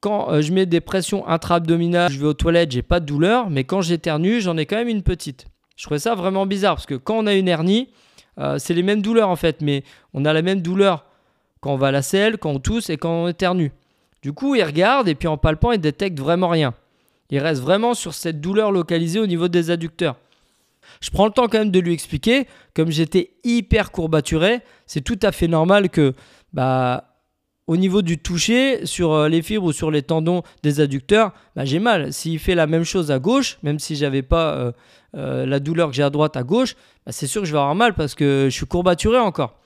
[0.00, 3.48] quand euh, je mets des pressions intra-abdominales, je vais aux toilettes, j'ai pas de douleur,
[3.48, 5.46] mais quand j'éternue, j'en ai quand même une petite.
[5.76, 7.90] Je trouvais ça vraiment bizarre, parce que quand on a une hernie,
[8.38, 11.04] euh, c'est les mêmes douleurs en fait, mais on a la même douleur
[11.60, 13.72] quand on va à la selle, quand on tousse et quand on éternue.
[14.22, 16.74] Du coup, il regarde et puis en palpant, il détecte vraiment rien.
[17.30, 20.16] Il reste vraiment sur cette douleur localisée au niveau des adducteurs.
[21.00, 25.18] Je prends le temps quand même de lui expliquer, comme j'étais hyper courbaturé, c'est tout
[25.22, 26.14] à fait normal que
[26.52, 27.13] bah,
[27.66, 31.64] au niveau du toucher, sur euh, les fibres ou sur les tendons des adducteurs, bah,
[31.64, 32.12] j'ai mal.
[32.12, 34.72] S'il fait la même chose à gauche, même si j'avais pas euh,
[35.16, 36.74] euh, la douleur que j'ai à droite, à gauche,
[37.06, 39.58] bah, c'est sûr que je vais avoir mal parce que je suis courbaturé encore.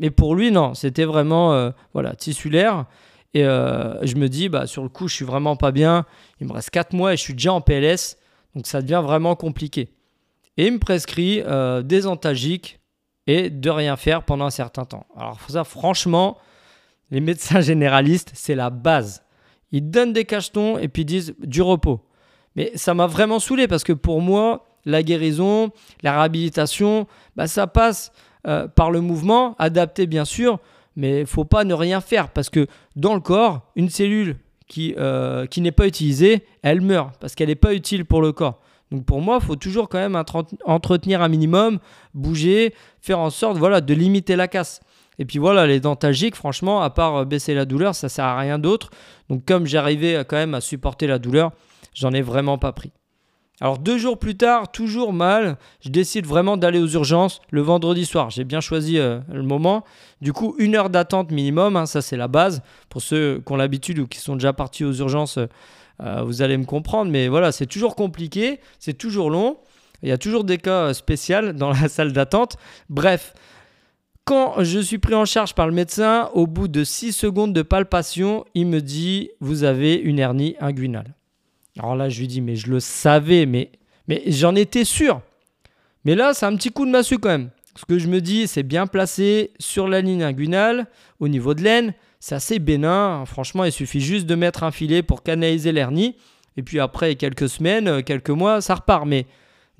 [0.00, 2.86] Mais pour lui, non, c'était vraiment voilà, tissulaire.
[3.32, 6.04] Et je me dis, bah, sur le coup, je suis vraiment pas bien.
[6.40, 8.16] Il me reste 4 mois et je suis déjà en PLS.
[8.56, 9.90] Donc ça devient vraiment compliqué.
[10.56, 11.44] Et il me prescrit
[11.84, 12.80] des antalgiques
[13.28, 15.06] et de rien faire pendant un certain temps.
[15.16, 16.38] Alors ça, franchement,
[17.10, 19.22] les médecins généralistes, c'est la base.
[19.72, 22.00] Ils donnent des cachetons et puis disent du repos.
[22.56, 25.70] Mais ça m'a vraiment saoulé parce que pour moi, la guérison,
[26.02, 28.12] la réhabilitation, bah, ça passe
[28.46, 30.58] euh, par le mouvement, adapté bien sûr,
[30.96, 34.36] mais il faut pas ne rien faire parce que dans le corps, une cellule
[34.68, 38.32] qui, euh, qui n'est pas utilisée, elle meurt parce qu'elle n'est pas utile pour le
[38.32, 38.60] corps.
[38.90, 40.20] Donc pour moi, il faut toujours quand même
[40.64, 41.78] entretenir un minimum,
[42.12, 44.80] bouger, faire en sorte voilà, de limiter la casse.
[45.18, 48.38] Et puis voilà, les dentalgiques, franchement, à part euh, baisser la douleur, ça sert à
[48.38, 48.90] rien d'autre.
[49.28, 51.52] Donc comme j'arrivais quand même à supporter la douleur,
[51.94, 52.92] j'en ai vraiment pas pris.
[53.60, 58.04] Alors deux jours plus tard, toujours mal, je décide vraiment d'aller aux urgences le vendredi
[58.04, 58.30] soir.
[58.30, 59.84] J'ai bien choisi euh, le moment.
[60.20, 62.62] Du coup, une heure d'attente minimum, hein, ça c'est la base.
[62.88, 66.56] Pour ceux qui ont l'habitude ou qui sont déjà partis aux urgences, euh, vous allez
[66.56, 67.12] me comprendre.
[67.12, 69.58] Mais voilà, c'est toujours compliqué, c'est toujours long.
[70.02, 72.56] Il y a toujours des cas spéciaux dans la salle d'attente.
[72.90, 73.34] Bref,
[74.24, 77.62] quand je suis pris en charge par le médecin, au bout de 6 secondes de
[77.62, 81.14] palpation, il me dit Vous avez une hernie inguinale.
[81.78, 83.70] Alors là, je lui dis Mais je le savais, mais,
[84.26, 85.20] j'en étais sûr.
[86.04, 87.50] Mais là, c'est un petit coup de massue quand même.
[87.76, 90.86] Ce que je me dis, c'est bien placé sur la ligne inguinale,
[91.18, 91.92] au niveau de l'aine.
[92.20, 93.24] C'est assez bénin.
[93.26, 96.16] Franchement, il suffit juste de mettre un filet pour canaliser l'hernie.
[96.56, 99.06] Et puis après quelques semaines, quelques mois, ça repart.
[99.06, 99.26] Mais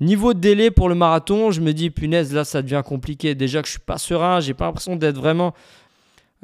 [0.01, 3.33] Niveau de délai pour le marathon, je me dis punaise, là ça devient compliqué.
[3.33, 5.53] Déjà que je suis pas serein, j'ai pas l'impression d'être vraiment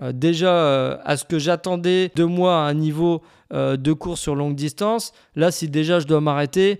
[0.01, 3.21] euh, déjà euh, à ce que j'attendais de moi à un niveau
[3.53, 5.11] euh, de course sur longue distance.
[5.35, 6.79] Là, si déjà je dois m'arrêter,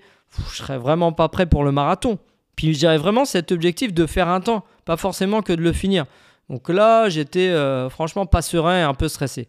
[0.50, 2.20] je serais vraiment pas prêt pour le marathon.
[2.56, 6.06] Puis j'avais vraiment cet objectif de faire un temps, pas forcément que de le finir.
[6.50, 7.54] Donc là, j'étais
[7.90, 9.48] franchement pas serein et un peu stressé.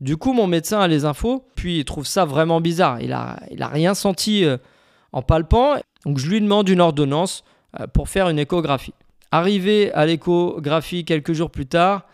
[0.00, 3.00] Du coup, mon médecin a les infos, puis il trouve ça vraiment bizarre.
[3.00, 4.44] Il a, il a rien senti
[5.12, 5.76] en palpant.
[6.06, 7.42] Donc je lui demande une ordonnance
[7.80, 8.94] euh, pour faire une échographie.
[9.32, 12.06] Arrivé à l'échographie quelques jours plus tard,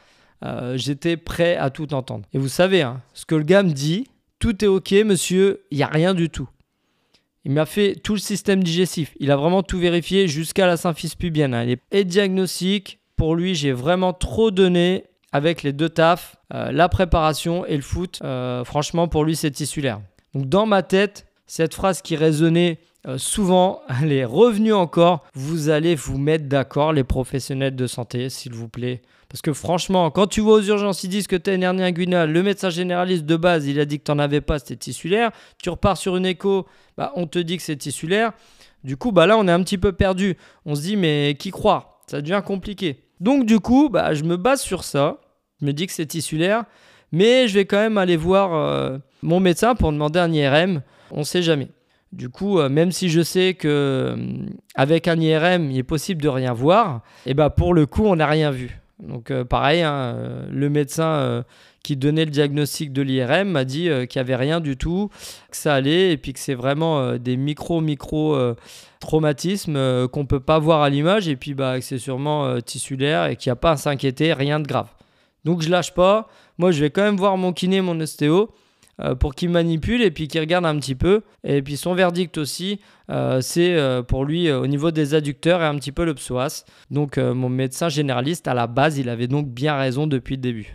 [0.44, 2.24] euh, j'étais prêt à tout entendre.
[2.32, 5.76] Et vous savez, hein, ce que le gars me dit, tout est ok monsieur, il
[5.76, 6.48] n'y a rien du tout.
[7.44, 9.14] Il m'a fait tout le système digestif.
[9.20, 11.52] Il a vraiment tout vérifié jusqu'à la symphyse pubienne.
[11.52, 11.74] Hein.
[11.90, 17.66] Et diagnostic, pour lui, j'ai vraiment trop donné avec les deux tafs, euh, la préparation
[17.66, 18.22] et le foot.
[18.64, 20.00] franchement, pour lui, c'est tissulaire.
[20.34, 25.24] Donc dans ma tête, cette phrase qui résonnait euh, souvent, elle est revenue encore.
[25.34, 29.02] Vous allez vous mettre d'accord, les professionnels de santé, s'il vous plaît.
[29.28, 31.82] Parce que franchement, quand tu vas aux urgences, ils disent que tu as une hernie
[31.82, 32.30] inguinale.
[32.30, 35.30] Le médecin généraliste de base, il a dit que tu n'en avais pas, c'était tissulaire.
[35.62, 36.66] Tu repars sur une écho,
[36.98, 38.32] bah, on te dit que c'est tissulaire.
[38.84, 40.36] Du coup, bah là, on est un petit peu perdu.
[40.66, 43.04] On se dit, mais qui croire Ça devient compliqué.
[43.20, 45.18] Donc, du coup, bah, je me base sur ça.
[45.60, 46.64] Je me dis que c'est tissulaire.
[47.10, 50.82] Mais je vais quand même aller voir mon médecin pour demander un IRM.
[51.10, 51.68] On ne sait jamais.
[52.12, 54.16] Du coup, même si je sais que
[54.74, 58.04] avec un IRM, il est possible de rien voir, et eh ben pour le coup,
[58.04, 58.80] on n'a rien vu.
[59.02, 60.16] Donc pareil, hein,
[60.50, 61.42] le médecin
[61.82, 65.10] qui donnait le diagnostic de l'IRM m'a dit euh, qu'il n'y avait rien du tout,
[65.50, 68.54] que ça allait et puis que c'est vraiment euh, des micro-micro euh,
[69.00, 73.26] traumatismes qu'on ne peut pas voir à l'image et puis bah, que c'est sûrement tissulaire
[73.26, 74.86] et qu'il n'y a pas à s'inquiéter, rien de grave.
[75.44, 76.28] Donc je lâche pas.
[76.56, 78.50] Moi, je vais quand même voir mon kiné, mon ostéo
[79.18, 81.22] pour qu'il manipule et puis qu'il regarde un petit peu.
[81.44, 82.80] Et puis son verdict aussi,
[83.40, 86.64] c'est pour lui au niveau des adducteurs et un petit peu le psoas.
[86.90, 90.74] Donc mon médecin généraliste, à la base, il avait donc bien raison depuis le début.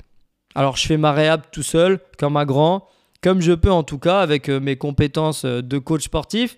[0.58, 2.88] Alors je fais ma réhab tout seul, comme un grand,
[3.22, 6.58] comme je peux en tout cas, avec euh, mes compétences euh, de coach sportif.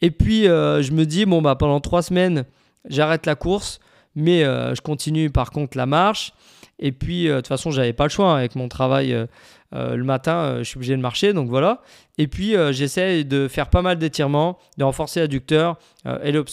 [0.00, 2.44] Et puis euh, je me dis, bon, bah, pendant trois semaines,
[2.88, 3.78] j'arrête la course,
[4.16, 6.32] mais je continue par contre la marche.
[6.80, 9.16] Et puis de toute façon, j'avais pas le choix hein, avec mon travail.
[9.72, 11.82] Le matin, je suis obligé de marcher, donc voilà.
[12.18, 15.78] Et puis, j'essaie de faire pas mal d'étirements, de renforcer l'adducteur
[16.22, 16.44] et le.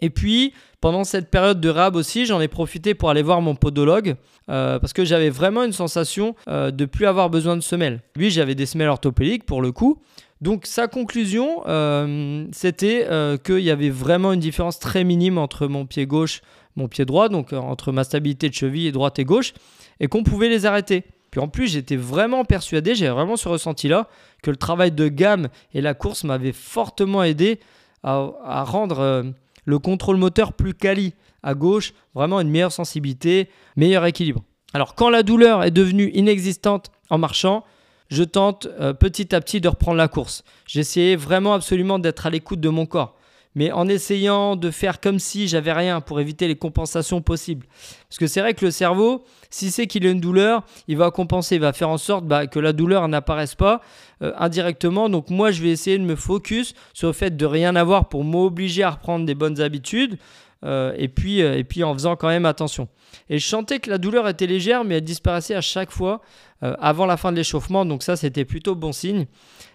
[0.00, 3.56] Et puis, pendant cette période de rab aussi, j'en ai profité pour aller voir mon
[3.56, 4.16] podologue
[4.48, 8.00] euh, parce que j'avais vraiment une sensation euh, de plus avoir besoin de semelles.
[8.14, 10.00] Lui, j'avais des semelles orthopédiques pour le coup.
[10.40, 13.08] Donc sa conclusion, euh, c'était
[13.44, 16.42] qu'il y avait vraiment une différence très minime entre mon pied gauche,
[16.76, 19.52] mon pied droit, donc entre ma stabilité de cheville droite et gauche,
[19.98, 21.02] et qu'on pouvait les arrêter.
[21.30, 24.08] Puis en plus, j'étais vraiment persuadé, j'avais vraiment ce ressenti-là,
[24.42, 27.60] que le travail de gamme et la course m'avaient fortement aidé
[28.02, 34.42] à rendre le contrôle moteur plus quali à gauche, vraiment une meilleure sensibilité, meilleur équilibre.
[34.72, 37.64] Alors quand la douleur est devenue inexistante en marchant,
[38.10, 40.42] je tente euh, petit à petit de reprendre la course.
[40.66, 43.17] J'essayais vraiment absolument d'être à l'écoute de mon corps
[43.58, 47.66] mais en essayant de faire comme si j'avais rien pour éviter les compensations possibles.
[48.08, 51.10] Parce que c'est vrai que le cerveau, si c'est qu'il a une douleur, il va
[51.10, 53.80] compenser, il va faire en sorte bah, que la douleur n'apparaisse pas
[54.22, 55.08] euh, indirectement.
[55.08, 58.22] Donc moi, je vais essayer de me focus sur le fait de rien avoir pour
[58.22, 60.18] m'obliger à reprendre des bonnes habitudes.
[60.64, 62.88] Euh, et, puis, euh, et puis en faisant quand même attention.
[63.30, 66.20] Et je sentais que la douleur était légère, mais elle disparaissait à chaque fois
[66.60, 67.84] avant la fin de l'échauffement.
[67.84, 69.26] Donc ça, c'était plutôt bon signe.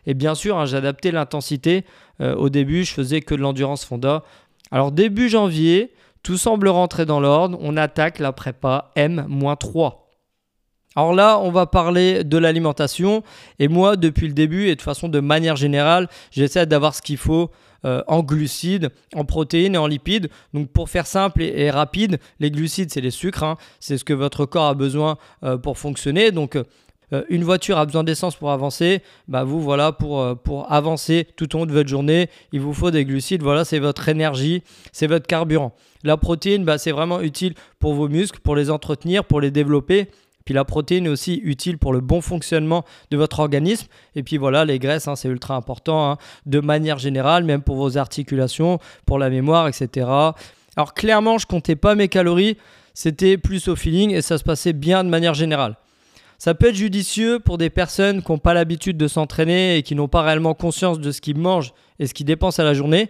[0.05, 1.85] Et bien sûr, hein, j'adaptais l'intensité.
[2.21, 4.23] Euh, au début, je faisais que de l'endurance Fonda.
[4.71, 5.93] Alors début janvier,
[6.23, 7.57] tout semble rentrer dans l'ordre.
[7.61, 9.93] On attaque la prépa M-3.
[10.95, 13.23] Alors là, on va parler de l'alimentation.
[13.59, 17.17] Et moi, depuis le début, et de façon de manière générale, j'essaie d'avoir ce qu'il
[17.17, 17.49] faut
[17.85, 20.29] euh, en glucides, en protéines et en lipides.
[20.53, 23.43] Donc pour faire simple et, rapide, les glucides, c'est les sucres.
[23.43, 23.57] Hein.
[23.79, 26.31] C'est ce que votre corps a besoin euh, pour fonctionner.
[26.31, 31.27] Donc euh, une voiture a besoin d'essence pour avancer, bah vous voilà pour, pour avancer
[31.35, 34.63] tout au long de votre journée, il vous faut des glucides, voilà c'est votre énergie,
[34.91, 35.75] c'est votre carburant.
[36.03, 40.09] La protéine, bah, c'est vraiment utile pour vos muscles, pour les entretenir, pour les développer.
[40.45, 43.87] Puis la protéine est aussi utile pour le bon fonctionnement de votre organisme.
[44.15, 47.77] Et puis voilà, les graisses, hein, c'est ultra important hein, de manière générale, même pour
[47.77, 50.07] vos articulations, pour la mémoire, etc.
[50.75, 52.57] Alors clairement, je comptais pas mes calories,
[52.93, 55.77] c'était plus au feeling et ça se passait bien de manière générale.
[56.37, 59.95] Ça peut être judicieux pour des personnes qui n'ont pas l'habitude de s'entraîner et qui
[59.95, 63.09] n'ont pas réellement conscience de ce qu'ils mangent et ce qu'ils dépensent à la journée.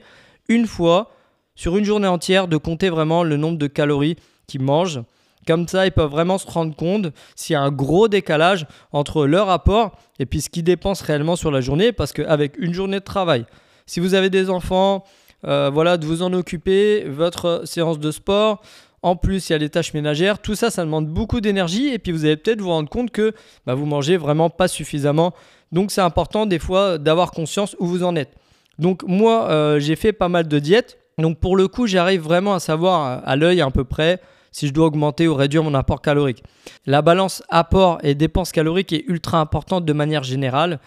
[0.50, 1.12] Une fois,
[1.56, 5.02] sur une journée entière, de compter vraiment le nombre de calories qu'ils mangent.
[5.48, 9.26] Comme ça, ils peuvent vraiment se rendre compte s'il y a un gros décalage entre
[9.26, 11.92] leur apport et puis ce qu'ils dépensent réellement sur la journée.
[11.92, 13.46] Parce qu'avec une journée de travail,
[13.86, 15.04] si vous avez des enfants,
[15.46, 18.62] euh, voilà, de vous en occuper, votre séance de sport,
[19.02, 20.40] en plus, il y a les tâches ménagères.
[20.40, 21.90] Tout ça, ça demande beaucoup d'énergie.
[21.90, 23.34] Et puis, vous allez peut-être vous rendre compte que
[23.66, 25.34] bah, vous mangez vraiment pas suffisamment.
[25.74, 28.32] Donc, c'est important des fois d'avoir conscience où vous en êtes.
[28.80, 30.98] Donc, moi, euh, j'ai fait pas mal de diètes.
[31.18, 34.22] Donc, pour le coup, j'arrive vraiment à savoir à l'œil à peu près
[34.54, 36.44] si je dois augmenter ou réduire mon apport calorique.
[36.86, 40.80] La balance apport et dépenses caloriques est ultra importante de manière générale.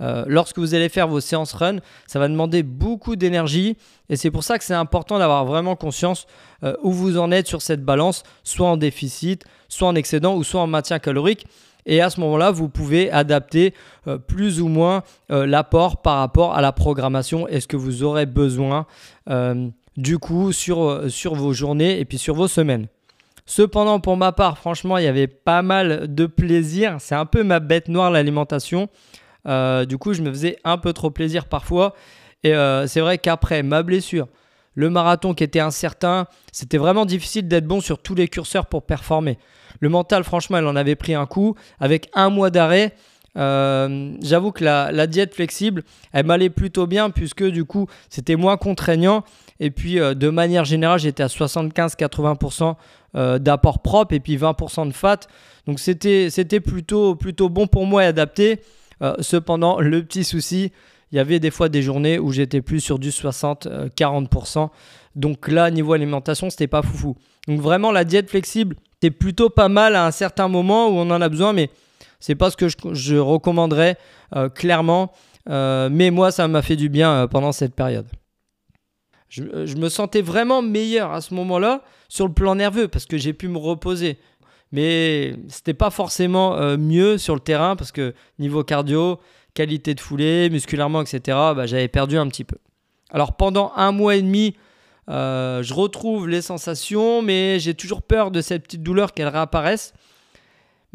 [0.00, 3.76] Euh, lorsque vous allez faire vos séances run, ça va demander beaucoup d'énergie
[4.10, 6.26] et c'est pour ça que c'est important d'avoir vraiment conscience
[6.64, 10.44] euh, où vous en êtes sur cette balance, soit en déficit, soit en excédent ou
[10.44, 11.46] soit en maintien calorique.
[11.86, 13.72] Et à ce moment-là, vous pouvez adapter
[14.06, 18.26] euh, plus ou moins l'apport par rapport à la programmation et ce que vous aurez
[18.26, 18.86] besoin
[19.96, 22.88] du coup sur, sur vos journées et puis sur vos semaines.
[23.46, 26.96] Cependant, pour ma part, franchement, il y avait pas mal de plaisir.
[26.98, 28.88] C'est un peu ma bête noire, l'alimentation.
[29.46, 31.94] Euh, du coup, je me faisais un peu trop plaisir parfois.
[32.42, 34.26] Et euh, c'est vrai qu'après ma blessure,
[34.74, 38.82] le marathon qui était incertain, c'était vraiment difficile d'être bon sur tous les curseurs pour
[38.82, 39.38] performer.
[39.78, 41.54] Le mental, franchement, elle en avait pris un coup.
[41.78, 42.94] Avec un mois d'arrêt,
[43.38, 48.56] euh, j'avoue que la, diète flexible, elle m'allait plutôt bien puisque du coup, c'était moins
[48.56, 49.22] contraignant.
[49.60, 52.74] Et puis, de manière générale, j'étais à 75-80%
[53.16, 55.20] euh, d'apport propre et puis 20% de fat.
[55.66, 57.16] Donc, c'était plutôt,
[57.48, 58.60] bon pour moi et adapté.
[59.20, 60.72] cependant, le petit souci,
[61.12, 64.68] il y avait des fois des journées où j'étais plus sur du 60-40%.
[65.14, 67.16] Donc là, niveau alimentation, c'était pas foufou.
[67.48, 71.10] Donc vraiment, la diète flexible, c'est plutôt pas mal à un certain moment où on
[71.10, 71.70] en a besoin, mais
[72.20, 73.96] c'est pas ce que je, recommanderais
[74.34, 75.12] euh, clairement.
[75.48, 78.06] Euh, mais moi, ça m'a fait du bien euh, pendant cette période.
[79.28, 83.32] Je, me sentais vraiment meilleur à ce moment-là sur le plan nerveux parce que j'ai
[83.32, 84.18] pu me reposer.
[84.72, 89.20] Mais c'était pas forcément mieux sur le terrain parce que niveau cardio,
[89.54, 92.56] qualité de foulée, musculairement, etc., bah, j'avais perdu un petit peu.
[93.10, 94.56] Alors pendant un mois et demi,
[95.08, 99.92] je retrouve les sensations, mais j'ai toujours peur de cette petite douleur qu'elle réapparaisse.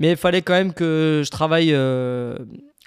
[0.02, 2.36] Mais il fallait quand même que je travaille euh,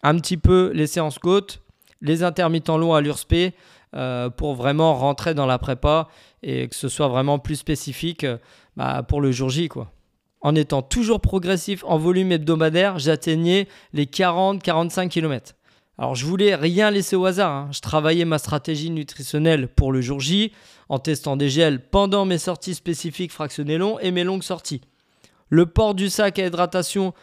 [0.02, 1.62] un petit peu les séances côtes,
[2.00, 3.54] les intermittents longs à l'URSP
[3.94, 6.08] euh, pour vraiment rentrer dans la prépa
[6.42, 8.38] et que ce soit vraiment plus spécifique euh,
[8.76, 9.68] bah, pour le jour J.
[9.68, 9.92] Quoi.
[10.40, 15.54] En étant toujours progressif en volume hebdomadaire, j'atteignais les 40-45 km.
[15.96, 17.52] Alors je voulais rien laisser au hasard.
[17.52, 17.68] Hein.
[17.72, 20.52] Je travaillais ma stratégie nutritionnelle pour le jour J
[20.88, 24.80] en testant des gels pendant mes sorties spécifiques fractionnées longs et mes longues sorties.
[25.50, 27.14] Le port du sac à hydratation,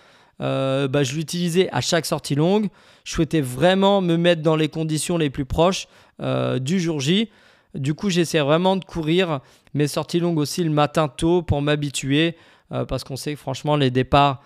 [0.41, 2.69] euh, bah, je l'utilisais à chaque sortie longue.
[3.03, 5.88] Je souhaitais vraiment me mettre dans les conditions les plus proches
[6.21, 7.29] euh, du jour J.
[7.75, 9.39] Du coup, j'essaie vraiment de courir
[9.73, 12.36] mes sorties longues aussi le matin tôt pour m'habituer
[12.71, 14.41] euh, parce qu'on sait que franchement, les départs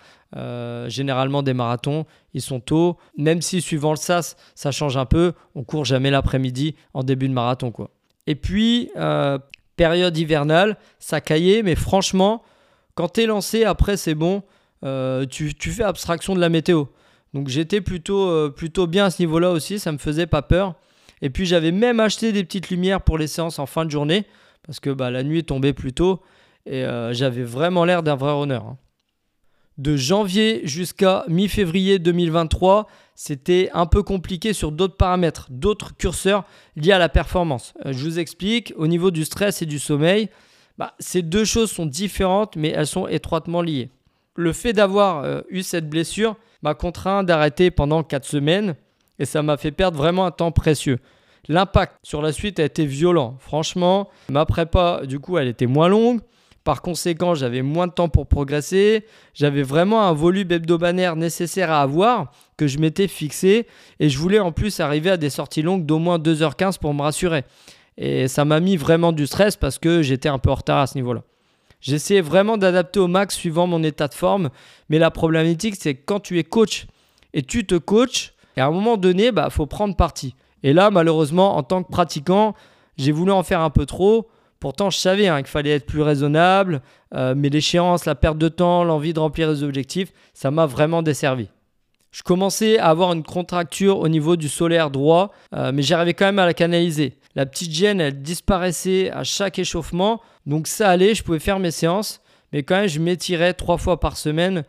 [0.88, 2.98] généralement des marathons, ils sont tôt.
[3.16, 7.26] Même si suivant le SAS, ça change un peu, on court jamais l'après-midi en début
[7.26, 7.70] de marathon.
[7.70, 7.88] quoi.
[8.26, 8.90] Et puis,
[9.76, 12.42] période hivernale, ça caillait, mais franchement,
[12.94, 14.42] quand tu es lancé, après, c'est bon.
[14.84, 16.84] Euh, tu, fais abstraction de la météo.
[17.34, 20.74] Donc j'étais plutôt, euh, plutôt bien à ce niveau-là aussi, ça me faisait pas peur.
[21.22, 24.24] Et puis j'avais même acheté des petites lumières pour les séances en fin de journée,
[24.66, 26.22] parce que bah, la nuit tombait plus tôt,
[26.66, 28.64] et euh, j'avais vraiment l'air d'un vrai honneur.
[28.64, 28.78] Hein.
[29.78, 36.44] De janvier jusqu'à mi-février 2023, c'était un peu compliqué sur d'autres paramètres, d'autres curseurs
[36.76, 37.74] liés à la performance.
[37.84, 40.30] je vous explique, au niveau du stress et du sommeil,
[40.78, 43.90] bah, ces deux choses sont différentes, mais elles sont étroitement liées.
[44.34, 48.76] Le fait d'avoir euh, eu cette blessure m'a contraint d'arrêter pendant 4 semaines
[49.18, 50.98] et ça m'a fait perdre vraiment un temps précieux.
[51.48, 53.36] L'impact sur la suite a été violent.
[53.38, 56.20] Franchement, ma prépa, du coup, elle était moins longue.
[56.64, 59.04] Par conséquent, j'avais moins de temps pour progresser.
[59.34, 63.68] J'avais vraiment un volume hebdomadaire nécessaire à avoir que je m'étais fixé.
[64.00, 67.02] Et je voulais en plus arriver à des sorties longues d'au moins 2h15 pour me
[67.02, 67.44] rassurer.
[67.96, 70.88] Et ça m'a mis vraiment du stress parce que j'étais un peu en retard à
[70.88, 71.22] ce niveau-là.
[71.80, 74.50] J'essayais vraiment d'adapter au max suivant mon état de forme.
[74.88, 76.86] Mais la problématique, c'est que quand tu es coach
[77.32, 80.34] et tu te coaches, et à un moment donné, il bah, faut prendre parti.
[80.62, 82.54] Et là, malheureusement, en tant que pratiquant,
[82.96, 84.28] j'ai voulu en faire un peu trop.
[84.58, 86.80] Pourtant, je savais hein, qu'il fallait être plus raisonnable,
[87.14, 91.02] euh, mais l'échéance, la perte de temps, l'envie de remplir les objectifs, ça m'a vraiment
[91.02, 91.48] desservi.
[92.10, 96.24] Je commençais à avoir une contracture au niveau du solaire droit, euh, mais j'arrivais quand
[96.24, 97.18] même à la canaliser.
[97.34, 101.70] La petite gêne, elle disparaissait à chaque échauffement, donc ça allait, je pouvais faire mes
[101.70, 104.64] séances, mais quand même, je m'étirais trois fois par semaine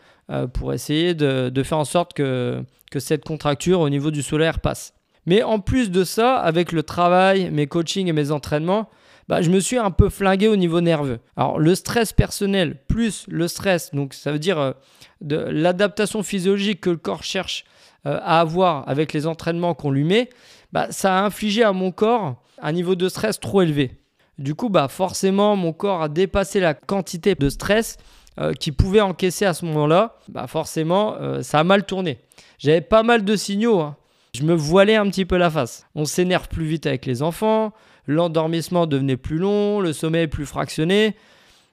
[0.53, 2.61] pour essayer de, faire en sorte que,
[2.91, 4.93] que cette contracture au niveau du solaire passe.
[5.25, 8.89] Mais en plus de ça, avec le travail, mes coachings et mes entraînements,
[9.27, 11.19] bah, je me suis un peu flingué au niveau nerveux.
[11.35, 14.71] Alors le stress personnel plus le stress, donc ça veut dire euh,
[15.19, 17.65] de l'adaptation physiologique que le corps cherche
[18.05, 20.29] euh, à avoir avec les entraînements qu'on lui met,
[20.71, 23.99] bah, ça a infligé à mon corps un niveau de stress trop élevé.
[24.37, 27.97] Du coup, bah, forcément, mon corps a dépassé la quantité de stress
[28.39, 30.17] euh, qu'il pouvait encaisser à ce moment-là.
[30.29, 32.19] Bah, forcément, ça a mal tourné.
[32.57, 33.79] J'avais pas mal de signaux.
[33.79, 33.95] Hein.
[34.37, 35.85] Je me voilais un petit peu la face.
[35.95, 37.73] On s'énerve plus vite avec les enfants,
[38.05, 41.15] l'endormissement devenait plus long, le sommeil plus fractionné.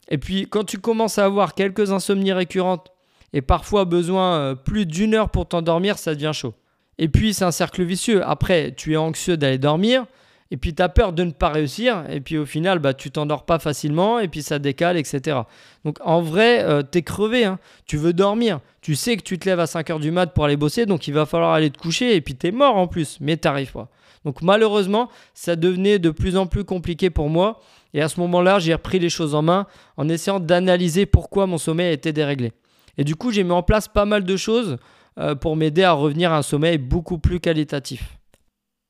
[0.08, 2.90] Et puis quand tu commences à avoir quelques insomnies récurrentes
[3.32, 6.54] et parfois besoin euh, plus d'une heure pour t'endormir, ça devient chaud.
[6.98, 8.24] Et puis c'est un cercle vicieux.
[8.24, 10.06] Après, tu es anxieux d'aller dormir,
[10.50, 13.10] et puis tu as peur de ne pas réussir, et puis au final, bah, tu
[13.10, 15.38] t'endors pas facilement, et puis ça décale, etc.
[15.84, 17.58] Donc en vrai, euh, tu es crevé, hein.
[17.86, 20.56] tu veux dormir, tu sais que tu te lèves à 5h du mat pour aller
[20.56, 23.18] bosser, donc il va falloir aller te coucher, et puis tu es mort en plus,
[23.20, 23.88] mais t'arrives pas.
[24.24, 27.60] Donc malheureusement, ça devenait de plus en plus compliqué pour moi.
[27.92, 31.58] Et à ce moment-là, j'ai repris les choses en main en essayant d'analyser pourquoi mon
[31.58, 32.52] sommeil était déréglé.
[32.98, 34.78] Et du coup, j'ai mis en place pas mal de choses
[35.18, 38.18] euh, pour m'aider à revenir à un sommeil beaucoup plus qualitatif.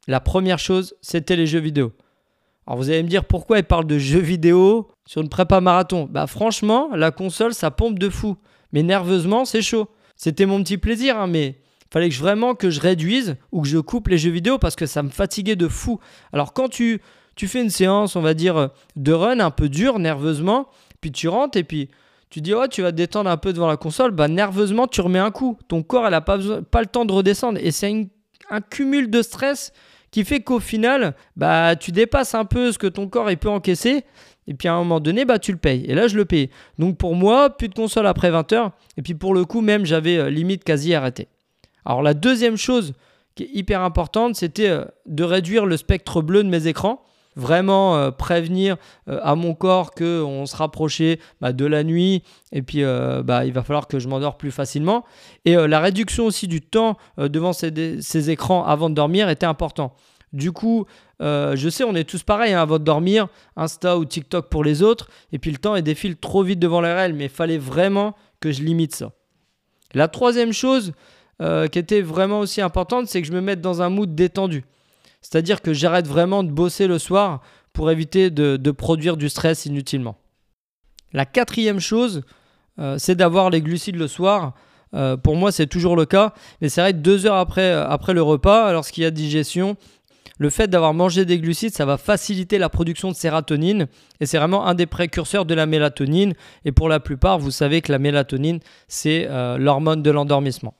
[0.06, 1.92] La première chose, c'était les jeux vidéo.
[2.66, 6.08] Alors vous allez me dire pourquoi il parle de jeux vidéo sur une prépa marathon?
[6.10, 8.36] Bah franchement, la console, ça pompe de fou.
[8.72, 9.88] Mais nerveusement, c'est chaud.
[10.16, 11.60] C'était mon petit plaisir, hein, mais
[11.92, 14.76] fallait que je, vraiment que je réduise ou que je coupe les jeux vidéo parce
[14.76, 16.00] que ça me fatiguait de fou.
[16.32, 17.00] Alors quand tu,
[17.36, 20.68] tu fais une séance, on va dire, de run un peu dur, nerveusement,
[21.00, 21.90] puis tu rentres et puis
[22.30, 25.00] tu dis, oh, tu vas te détendre un peu devant la console, bah nerveusement, tu
[25.00, 25.56] remets un coup.
[25.68, 26.38] Ton corps, elle n'a pas,
[26.70, 27.60] pas le temps de redescendre.
[27.62, 28.08] Et c'est
[28.50, 29.72] un cumul de stress
[30.14, 33.48] qui fait qu'au final, bah, tu dépasses un peu ce que ton corps il peut
[33.48, 34.04] encaisser.
[34.46, 35.84] Et puis à un moment donné, bah, tu le payes.
[35.88, 36.50] Et là, je le paye.
[36.78, 38.70] Donc pour moi, plus de console après 20h.
[38.96, 41.26] Et puis pour le coup, même, j'avais euh, limite quasi arrêté.
[41.84, 42.92] Alors la deuxième chose
[43.34, 47.02] qui est hyper importante, c'était euh, de réduire le spectre bleu de mes écrans.
[47.36, 48.76] Vraiment euh, prévenir
[49.06, 52.22] à mon corps qu'on se rapprochait bah, de la nuit
[52.52, 52.82] et puis
[53.24, 55.04] bah, il va falloir que je m'endors plus facilement.
[55.44, 59.94] Et la réduction aussi du temps devant ces, écrans avant de dormir était important.
[60.34, 60.84] Du coup,
[61.22, 64.64] euh, je sais, on est tous pareils hein, avant de dormir, Insta ou TikTok pour
[64.64, 67.56] les autres, et puis le temps défile trop vite devant la réelle, mais il fallait
[67.56, 69.12] vraiment que je limite ça.
[69.94, 70.92] La troisième chose
[71.40, 74.64] euh, qui était vraiment aussi importante, c'est que je me mette dans un mood détendu.
[75.24, 77.40] C'est-à-dire que j'arrête vraiment de bosser le soir
[77.72, 80.16] pour éviter de, produire du stress inutilement.
[81.12, 82.22] La quatrième chose,
[82.78, 84.52] euh, c'est d'avoir les glucides le soir.
[85.24, 86.34] pour moi, c'est toujours le cas.
[86.60, 89.76] Mais c'est vrai que deux heures après, après le repas, lorsqu'il y a digestion,
[90.38, 93.86] le fait d'avoir mangé des glucides, ça va faciliter la production de sérotonine
[94.20, 96.34] et c'est vraiment un des précurseurs de la mélatonine.
[96.64, 98.58] Et pour la plupart, vous savez que la mélatonine,
[98.88, 100.74] c'est euh, l'hormone de l'endormissement.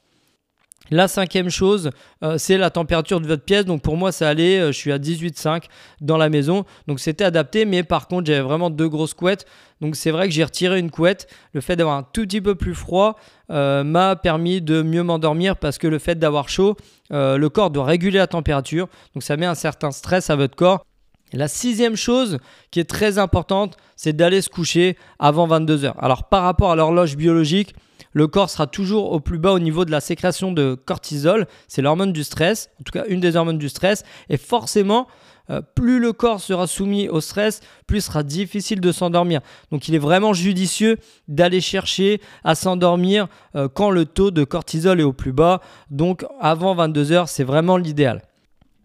[0.91, 1.91] La cinquième chose,
[2.22, 3.64] euh, c'est la température de votre pièce.
[3.64, 5.64] Donc pour moi, ça allait, euh, je suis à 18,5
[6.03, 6.64] dans la maison.
[6.87, 9.47] Donc c'était adapté, mais par contre, j'avais vraiment deux grosses couettes.
[9.80, 11.26] Donc c'est vrai que j'ai retiré une couette.
[11.53, 13.16] Le fait d'avoir un tout petit peu plus froid
[13.51, 16.76] euh, m'a permis de mieux m'endormir parce que le fait d'avoir chaud,
[17.11, 18.89] le corps doit réguler la température.
[19.14, 20.85] Donc ça met un certain stress à votre corps.
[21.32, 22.39] la sixième chose
[22.70, 26.03] qui est très importante, c'est d'aller se coucher avant 22 heures.
[26.03, 27.74] Alors par rapport à l'horloge biologique,
[28.15, 31.47] le corps sera toujours au plus bas au niveau de la sécrétion de cortisol.
[31.69, 34.05] C'est l'hormone du stress, en tout cas une des hormones du stress.
[34.31, 35.09] Et forcément,
[35.51, 39.41] euh, plus le corps sera soumis au stress, plus il sera difficile de s'endormir.
[39.73, 40.97] Donc il est vraiment judicieux
[41.29, 45.61] d'aller chercher à s'endormir euh, quand le taux de cortisol est au plus bas.
[45.91, 48.23] Donc avant 22 heures, c'est vraiment l'idéal.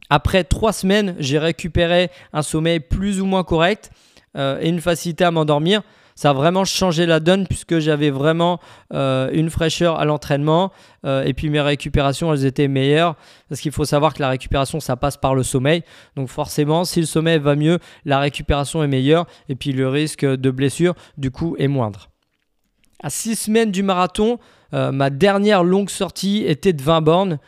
[0.10, 3.92] Après trois semaines, j'ai récupéré un sommeil plus ou moins correct
[4.36, 5.84] euh, et une facilité à m'endormir
[6.20, 8.60] ça a vraiment changé la donne puisque j'avais vraiment
[8.94, 10.74] euh, une fraîcheur à l'entraînement
[11.06, 13.16] euh, et puis mes récupérations elles étaient meilleures
[13.48, 15.82] parce qu'il faut savoir que la récupération ça passe par le sommeil
[16.18, 20.26] donc forcément si le sommeil va mieux la récupération est meilleure et puis le risque
[20.26, 22.10] de blessure du coup est moindre.
[23.02, 24.40] À six semaines du marathon,
[24.74, 27.40] euh, ma dernière longue sortie était de 20 bornes.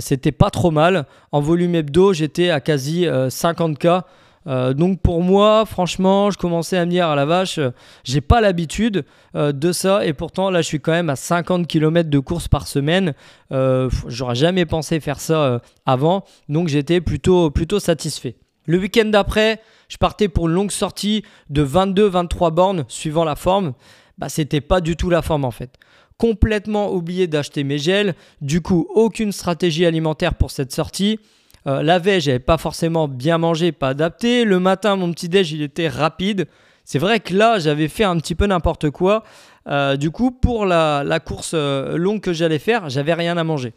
[0.00, 1.06] C'était pas trop mal.
[1.30, 4.02] En volume hebdo, j'étais à quasi 50K.
[4.48, 7.70] Euh, donc pour moi, franchement, je commençais à me dire à la vache, euh,
[8.04, 11.66] j'ai pas l'habitude euh, de ça et pourtant là, je suis quand même à 50
[11.66, 13.14] km de course par semaine.
[13.50, 18.36] J'aurais jamais pensé faire ça avant, donc j'étais plutôt plutôt satisfait.
[18.66, 23.72] Le week-end d'après, je partais pour une longue sortie de 22-23 bornes suivant la forme.
[24.18, 25.78] Bah, c'était pas du tout la forme en fait
[26.18, 28.14] complètement oublié d'acheter mes gels.
[28.40, 31.20] Du coup, aucune stratégie alimentaire pour cette sortie.
[31.68, 34.44] Euh, la veille, j'avais pas forcément bien mangé, pas adapté.
[34.44, 36.46] Le matin, mon petit déj, il était rapide.
[36.84, 39.22] C'est vrai que là, j'avais fait un petit peu n'importe quoi.
[39.68, 43.74] Euh, du coup, pour la, course euh, longue que j'allais faire, j'avais rien à manger.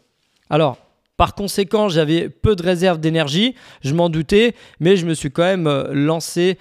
[0.48, 0.78] Alors,
[1.18, 5.42] par conséquent, j'avais peu de réserve d'énergie, je m'en doutais, mais je me suis quand
[5.42, 6.58] même lancé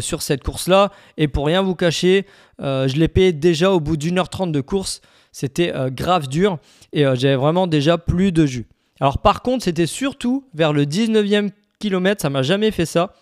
[0.00, 0.90] sur cette course-là.
[1.16, 2.26] Et pour rien vous cacher,
[2.58, 5.00] je l'ai payé déjà au bout d'une heure trente de course.
[5.32, 6.58] C'était grave dur
[6.92, 8.66] et j'avais vraiment déjà plus de jus.
[9.00, 13.12] Alors par contre, c'était surtout vers le 19e kilomètre, ça m'a jamais fait ça.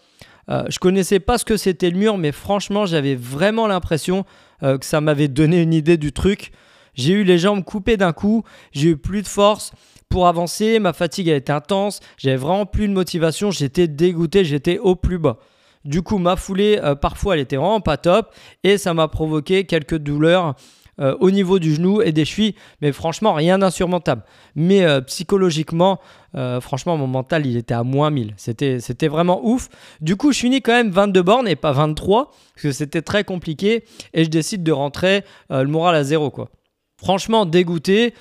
[0.51, 4.25] Euh, je connaissais pas ce que c'était le mur, mais franchement, j'avais vraiment l'impression
[4.63, 6.53] euh, que ça m'avait donné une idée du truc.
[6.95, 9.73] J'ai eu les jambes coupées d'un coup, j'ai eu plus de force
[10.09, 14.79] pour avancer, ma fatigue a été intense, j'avais vraiment plus de motivation, j'étais dégoûté, j'étais
[14.79, 15.39] au plus bas.
[15.85, 19.65] Du coup, ma foulée, euh, parfois, elle était vraiment pas top et ça m'a provoqué
[19.65, 20.55] quelques douleurs
[21.01, 24.23] euh, au niveau du genou et des chevilles, mais franchement, rien d'insurmontable.
[24.55, 26.01] Mais euh, psychologiquement,
[26.37, 28.35] euh, franchement, mon mental, il était à moins 1000.
[28.37, 29.69] C'était, c'était vraiment ouf.
[30.01, 33.25] Du coup, je finis quand même 22 bornes et pas 23, parce que c'était très
[33.25, 36.49] compliqué, et je décide de rentrer le moral à zéro, quoi.
[36.97, 38.15] Franchement, dégoûté.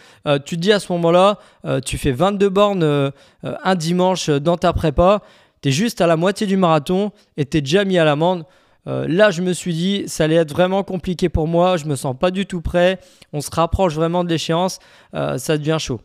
[0.46, 1.40] tu dis à ce moment-là,
[1.86, 3.12] tu fais 22 bornes
[3.44, 5.22] un dimanche dans ta prépa,
[5.62, 8.46] tu es juste à la moitié du marathon et tu es déjà mis à l'amende.
[8.88, 11.78] Euh, là, je me suis dit, ça allait être vraiment compliqué pour moi.
[11.78, 13.00] Je me sens pas du tout prêt.
[13.32, 14.80] On se rapproche vraiment de l'échéance.
[15.14, 16.02] Euh, ça devient chaud.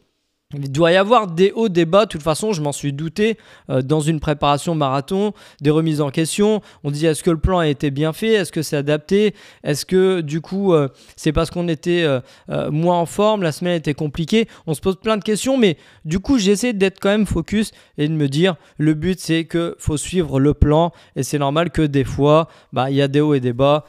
[0.55, 2.07] Il doit y avoir des hauts, des bas.
[2.07, 3.37] De toute façon, je m'en suis douté
[3.69, 6.63] euh, dans une préparation marathon, des remises en question.
[6.85, 8.33] On dit est-ce que le plan a été bien fait?
[8.33, 9.35] Est-ce que c'est adapté?
[9.63, 13.43] Est-ce que du coup, euh, c'est parce qu'on était euh, moins en forme?
[13.43, 15.77] La semaine était compliquée On se pose plein de questions, mais
[16.07, 19.77] du coup, j'essaie d'être quand même focus et de me dire le but, c'est que
[19.79, 23.21] faut suivre le plan et c'est normal que des fois, bah, il y a des
[23.21, 23.85] hauts et des bas.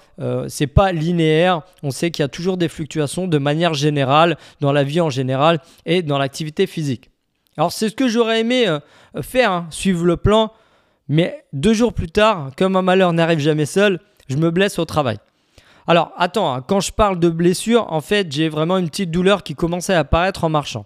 [0.50, 1.62] c'est pas linéaire.
[1.84, 5.10] On sait qu'il y a toujours des fluctuations de manière générale dans la vie en
[5.10, 7.10] général et dans l'activité physique.
[7.60, 8.80] Alors c'est ce que j'aurais aimé euh,
[9.22, 10.54] faire, hein, suivre le plan,
[11.10, 14.86] mais deux jours plus tard, comme un malheur n'arrive jamais seul, je me blesse au
[14.86, 15.18] travail.
[15.86, 19.44] Alors attends, hein, quand je parle de blessure, en fait j'ai vraiment une petite douleur
[19.44, 20.86] qui commençait à apparaître en marchant.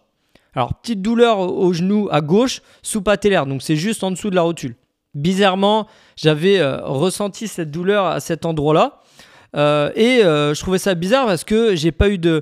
[0.55, 4.35] Alors petite douleur au, genou à gauche, sous patellaire, donc c'est juste en dessous de
[4.35, 4.75] la rotule.
[5.13, 8.99] Bizarrement, j'avais euh, ressenti cette douleur à cet endroit-là.
[9.55, 12.41] Euh, et je trouvais ça bizarre parce que j'ai pas eu de,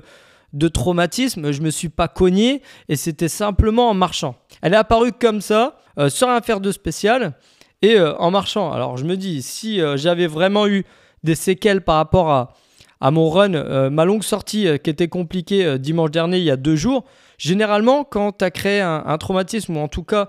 [0.52, 4.36] de traumatisme, je me suis pas cogné et c'était simplement en marchant.
[4.60, 7.34] Elle est apparue comme ça, euh, sans rien faire de spécial
[7.80, 8.72] et euh, en marchant.
[8.72, 10.84] Alors je me dis, si euh, j'avais vraiment eu
[11.24, 12.54] des séquelles par rapport à,
[13.00, 16.76] à mon run, ma longue sortie qui était compliquée dimanche dernier, il y a deux
[16.76, 17.04] jours,
[17.38, 20.28] généralement quand tu as créé un, traumatisme ou en tout cas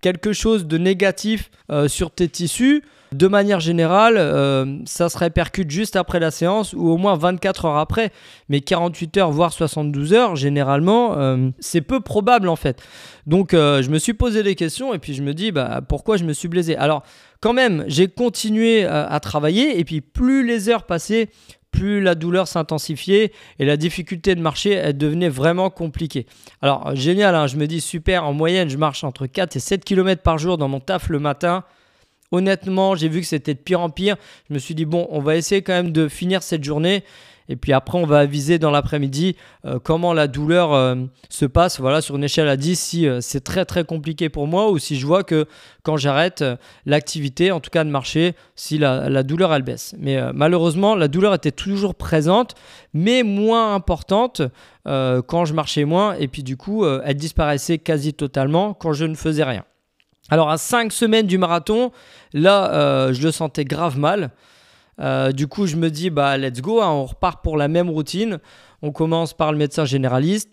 [0.00, 1.50] quelque chose de négatif
[1.86, 2.82] sur tes tissus,
[3.12, 7.66] de manière générale, euh, ça se répercute juste après la séance ou au moins 24
[7.66, 8.10] heures après.
[8.48, 12.82] Mais 48 heures, voire 72 heures, généralement, euh, c'est peu probable en fait.
[13.26, 16.16] Donc euh, je me suis posé des questions et puis je me dis bah, pourquoi
[16.16, 16.74] je me suis blessé?
[16.74, 17.02] Alors
[17.40, 21.28] quand même, j'ai continué à travailler et puis plus les heures passaient,
[21.72, 26.26] plus la douleur s'intensifiait et la difficulté de marcher devenait vraiment compliquée.
[26.60, 29.84] Alors génial, hein, je me dis super, en moyenne je marche entre 4 et 7
[29.84, 31.64] km par jour dans mon taf le matin.
[32.32, 34.16] Honnêtement, j'ai vu que c'était de pire en pire.
[34.48, 37.04] Je me suis dit, bon, on va essayer quand même de finir cette journée.
[37.48, 40.94] Et puis après, on va aviser dans l'après-midi euh, comment la douleur euh,
[41.28, 41.80] se passe.
[41.80, 44.78] Voilà, sur une échelle à 10, si euh, c'est très très compliqué pour moi ou
[44.78, 45.46] si je vois que
[45.82, 46.44] quand j'arrête
[46.86, 49.94] l'activité, en tout cas de marcher, si la, douleur elle baisse.
[49.98, 52.54] Mais malheureusement, la douleur était toujours présente,
[52.94, 54.42] mais moins importante
[54.84, 56.14] quand je marchais moins.
[56.14, 59.64] Et puis du coup, elle disparaissait quasi totalement quand je ne faisais rien.
[60.30, 61.90] Alors à 5 semaines du marathon,
[62.32, 64.30] là, euh, je le sentais grave mal.
[65.00, 67.90] Euh, du coup, je me dis, bah let's go, hein, on repart pour la même
[67.90, 68.38] routine.
[68.82, 70.52] On commence par le médecin généraliste.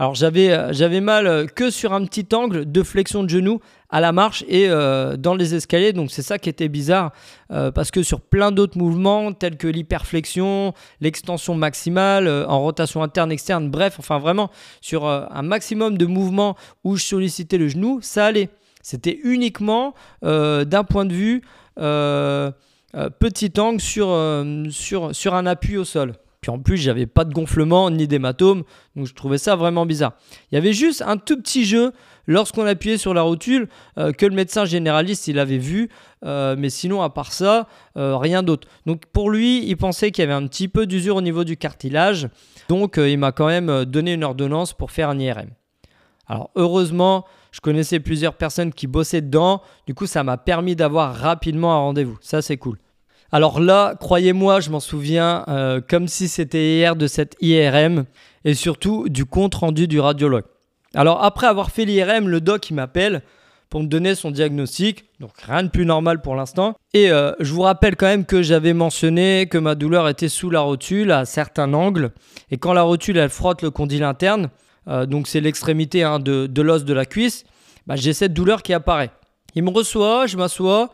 [0.00, 3.58] Alors j'avais, euh, j'avais mal que sur un petit angle de flexion de genou
[3.90, 5.92] à la marche et dans les escaliers.
[5.92, 7.10] Donc c'est ça qui était bizarre
[7.48, 13.70] parce que sur plein d'autres mouvements tels que l'hyperflexion, l'extension maximale, en rotation interne, externe,
[13.70, 14.50] bref, enfin vraiment
[14.82, 16.54] sur un maximum de mouvements
[16.84, 18.50] où je sollicitais le genou, ça allait.
[18.88, 19.92] C'était uniquement
[20.24, 21.42] euh, d'un point de vue
[21.78, 22.50] euh,
[22.94, 26.14] euh, petit angle sur, un appui au sol.
[26.40, 28.62] Puis en plus, j'avais pas de gonflement ni d'hématome,
[28.96, 30.14] donc je trouvais ça vraiment bizarre.
[30.50, 31.92] Il y avait juste un tout petit jeu
[32.26, 35.90] lorsqu'on appuyait sur la rotule que le médecin généraliste il avait vu,
[36.22, 38.68] mais sinon à part ça, rien d'autre.
[38.86, 41.58] Donc pour lui, il pensait qu'il y avait un petit peu d'usure au niveau du
[41.58, 42.28] cartilage,
[42.68, 45.50] donc il m'a quand même donné une ordonnance pour faire un IRM.
[46.28, 47.26] Alors heureusement,
[47.58, 49.62] je connaissais plusieurs personnes qui bossaient dedans.
[49.88, 52.16] Du coup, ça m'a permis d'avoir rapidement un rendez-vous.
[52.20, 52.78] Ça, c'est cool.
[53.32, 58.04] Alors là, croyez-moi, je m'en souviens euh, comme si c'était hier de cette IRM
[58.44, 60.44] et surtout du compte rendu du radiologue.
[60.94, 63.22] Alors après avoir fait l'IRM, le doc il m'appelle
[63.70, 65.06] pour me donner son diagnostic.
[65.18, 66.76] Donc rien de plus normal pour l'instant.
[66.94, 70.48] Et euh, je vous rappelle quand même que j'avais mentionné que ma douleur était sous
[70.48, 72.12] la rotule à certains angles.
[72.52, 74.48] Et quand la rotule elle frotte le condyle interne,
[74.88, 77.44] euh, donc c'est l'extrémité hein, de, l'os de la cuisse,
[77.86, 79.10] bah, j'ai cette douleur qui apparaît.
[79.54, 80.90] Il me reçoit, je m'assois,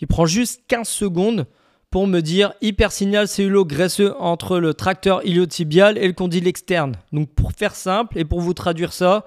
[0.00, 1.46] il prend juste 15 secondes
[1.90, 6.96] pour me dire hypersignal cellulo-graisseux entre le tracteur iliotibial et le condyle externe.
[7.12, 9.24] Donc pour faire simple et pour vous traduire ça,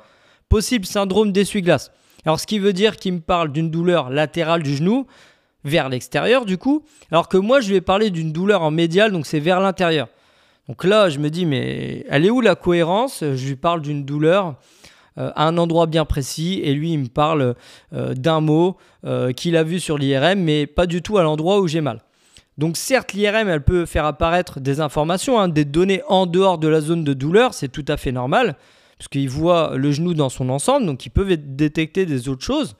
[0.47, 1.91] possible syndrome d'essuie-glace.
[2.25, 5.07] Alors ce qui veut dire qu'il me parle d'une douleur latérale du genou
[5.63, 9.25] vers l'extérieur du coup, alors que moi je ai parlé d'une douleur en médial, donc
[9.25, 10.07] c'est vers l'intérieur.
[10.67, 13.21] Donc là, je me dis, mais elle est où la cohérence?
[13.21, 14.55] Je lui parle d'une douleur
[15.17, 17.55] euh, à un endroit bien précis et lui, il me parle
[17.93, 21.59] euh, d'un mot euh, qu'il a vu sur l'IRM, mais pas du tout à l'endroit
[21.59, 21.99] où j'ai mal.
[22.57, 26.69] Donc certes, l'IRM, elle peut faire apparaître des informations, hein, des données en dehors de
[26.69, 28.55] la zone de douleur, c'est tout à fait normal,
[28.97, 32.75] puisqu'il voit le genou dans son ensemble, donc il peut détecter des autres choses.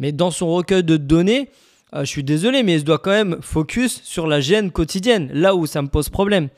[0.00, 1.50] Mais dans son recueil de données,
[1.92, 5.66] je suis désolé, mais il doit quand même focus sur la gêne quotidienne, là où
[5.66, 6.48] ça me pose problème.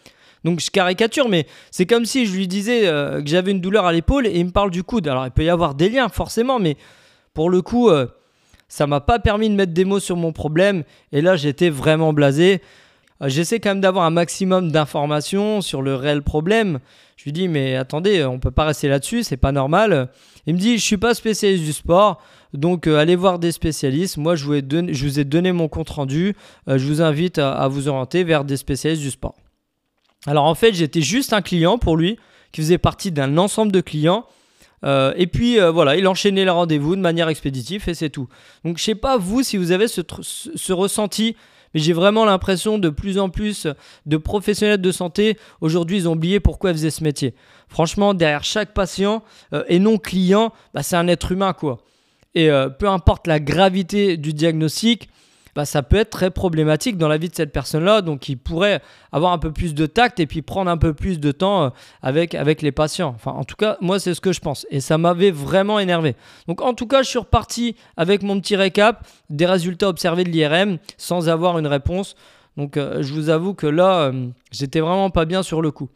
[0.45, 3.85] Donc je caricature, mais c'est comme si je lui disais euh, que j'avais une douleur
[3.85, 5.07] à l'épaule et il me parle du coude.
[5.09, 6.77] Alors il peut y avoir des liens forcément, mais
[7.35, 8.07] pour le coup, euh,
[8.69, 10.85] ça m'a pas permis de mettre des mots sur mon problème.
[11.13, 12.63] Et là, j'étais vraiment blasé.
[13.23, 16.79] j'essaie quand même d'avoir un maximum d'informations sur le réel problème.
[17.17, 20.09] Je lui dis mais attendez, on peut pas rester là-dessus, c'est pas normal.
[20.47, 22.23] Il me dit je suis pas spécialiste du sport,
[22.55, 24.17] donc allez voir des spécialistes.
[24.17, 26.35] Moi je vous ai donné, je vous ai donné mon compte rendu.
[26.67, 29.35] je vous invite à vous orienter vers des spécialistes du sport.
[30.27, 32.19] Alors en fait j'étais juste un client pour lui
[32.53, 34.27] qui faisait partie d'un ensemble de clients.
[34.83, 38.29] Euh, et puis euh, voilà, il enchaînait les rendez-vous de manière expéditive et c'est tout.
[38.65, 41.37] Donc je sais pas vous si vous avez ce, ressenti,
[41.75, 43.67] mais j'ai vraiment l'impression de plus en plus
[44.07, 47.35] de professionnels de santé aujourd'hui ils ont oublié pourquoi ils faisaient ce métier.
[47.69, 51.79] Franchement, derrière chaque patient euh, et non client, bah, c'est un être humain quoi.
[52.37, 52.49] Et
[52.79, 55.09] peu importe la gravité du diagnostic,
[55.55, 58.03] bah, ça peut être très problématique dans la vie de cette personne-là.
[58.03, 58.81] Donc, il pourrait
[59.13, 61.69] avoir un peu plus de tact et puis prendre un peu plus de temps euh,
[62.03, 63.13] avec, avec les patients.
[63.15, 64.67] Enfin, en tout cas, moi, c'est ce que je pense.
[64.71, 66.17] Et ça m'avait vraiment énervé.
[66.49, 70.31] Donc, en tout cas, je suis reparti avec mon petit récap des résultats observés de
[70.31, 72.15] l'IRM sans avoir une réponse.
[72.57, 75.89] Donc, euh, je vous avoue que là, euh, j'étais vraiment pas bien sur le coup.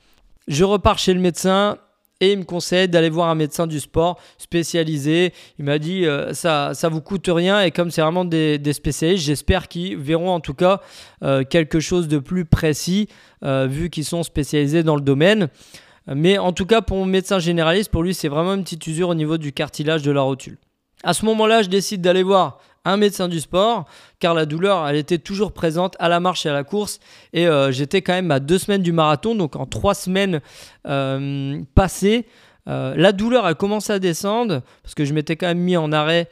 [0.46, 1.78] Je repars chez le médecin
[2.20, 5.32] et il me conseille d'aller voir un médecin du sport spécialisé.
[5.58, 9.24] Il m'a dit euh, ça ça vous coûte rien et comme c'est vraiment des, spécialistes,
[9.24, 10.80] j'espère qu'ils verront en tout cas
[11.22, 13.08] euh, quelque chose de plus précis
[13.44, 15.48] euh, vu qu'ils sont spécialisés dans le domaine.
[16.06, 19.08] Mais en tout cas pour mon médecin généraliste, pour lui c'est vraiment une petite usure
[19.08, 20.58] au niveau du cartilage de la rotule.
[21.02, 23.86] À ce moment-là, je décide d'aller voir un médecin du sport,
[24.20, 27.00] car la douleur, elle était toujours présente à la marche et à la course.
[27.32, 30.40] Et euh, j'étais quand même à deux semaines du marathon, donc en trois semaines
[30.86, 32.26] euh, passées.
[32.68, 35.92] Euh, la douleur a commencé à descendre parce que je m'étais quand même mis en
[35.92, 36.28] arrêt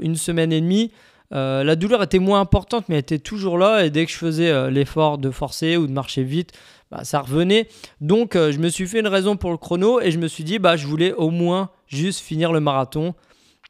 [0.00, 0.92] une semaine et demie.
[1.30, 3.84] la douleur était moins importante, mais elle était toujours là.
[3.84, 6.52] Et dès que je faisais l'effort de forcer ou de marcher vite,
[6.90, 7.68] bah, ça revenait.
[8.00, 10.58] Donc, je me suis fait une raison pour le chrono et je me suis dit,
[10.58, 13.14] bah, je voulais au moins juste finir le marathon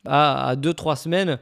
[0.06, 1.38] à 2-3 semaines.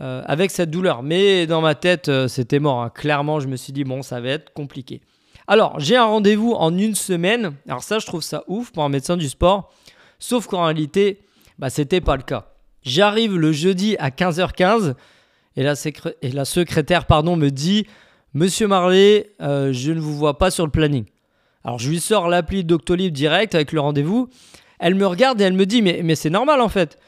[0.00, 1.02] Euh, avec cette douleur.
[1.02, 2.82] Mais dans ma tête, euh, c'était mort.
[2.82, 2.90] Hein.
[2.94, 5.02] Clairement, je me suis dit, bon, ça va être compliqué.
[5.46, 7.52] Alors, j'ai un rendez-vous en une semaine.
[7.68, 9.70] Alors ça, je trouve ça ouf pour un médecin du sport.
[10.18, 11.20] Sauf qu'en réalité,
[11.58, 12.54] bah, c'était pas le cas.
[12.82, 14.94] J'arrive le jeudi à 15h15
[15.56, 15.74] et la,
[16.22, 17.86] et la secrétaire pardon, me dit,
[18.32, 21.04] Monsieur Marley, euh, je ne vous vois pas sur le planning.
[21.64, 24.30] Alors je lui sors l'appli Doctolib direct avec le rendez-vous.
[24.78, 26.98] Elle me regarde et elle me dit, mais, mais c'est normal en fait.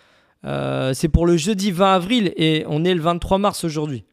[0.44, 4.04] Euh, c'est pour le jeudi 20 avril et on est le 23 mars aujourd'hui.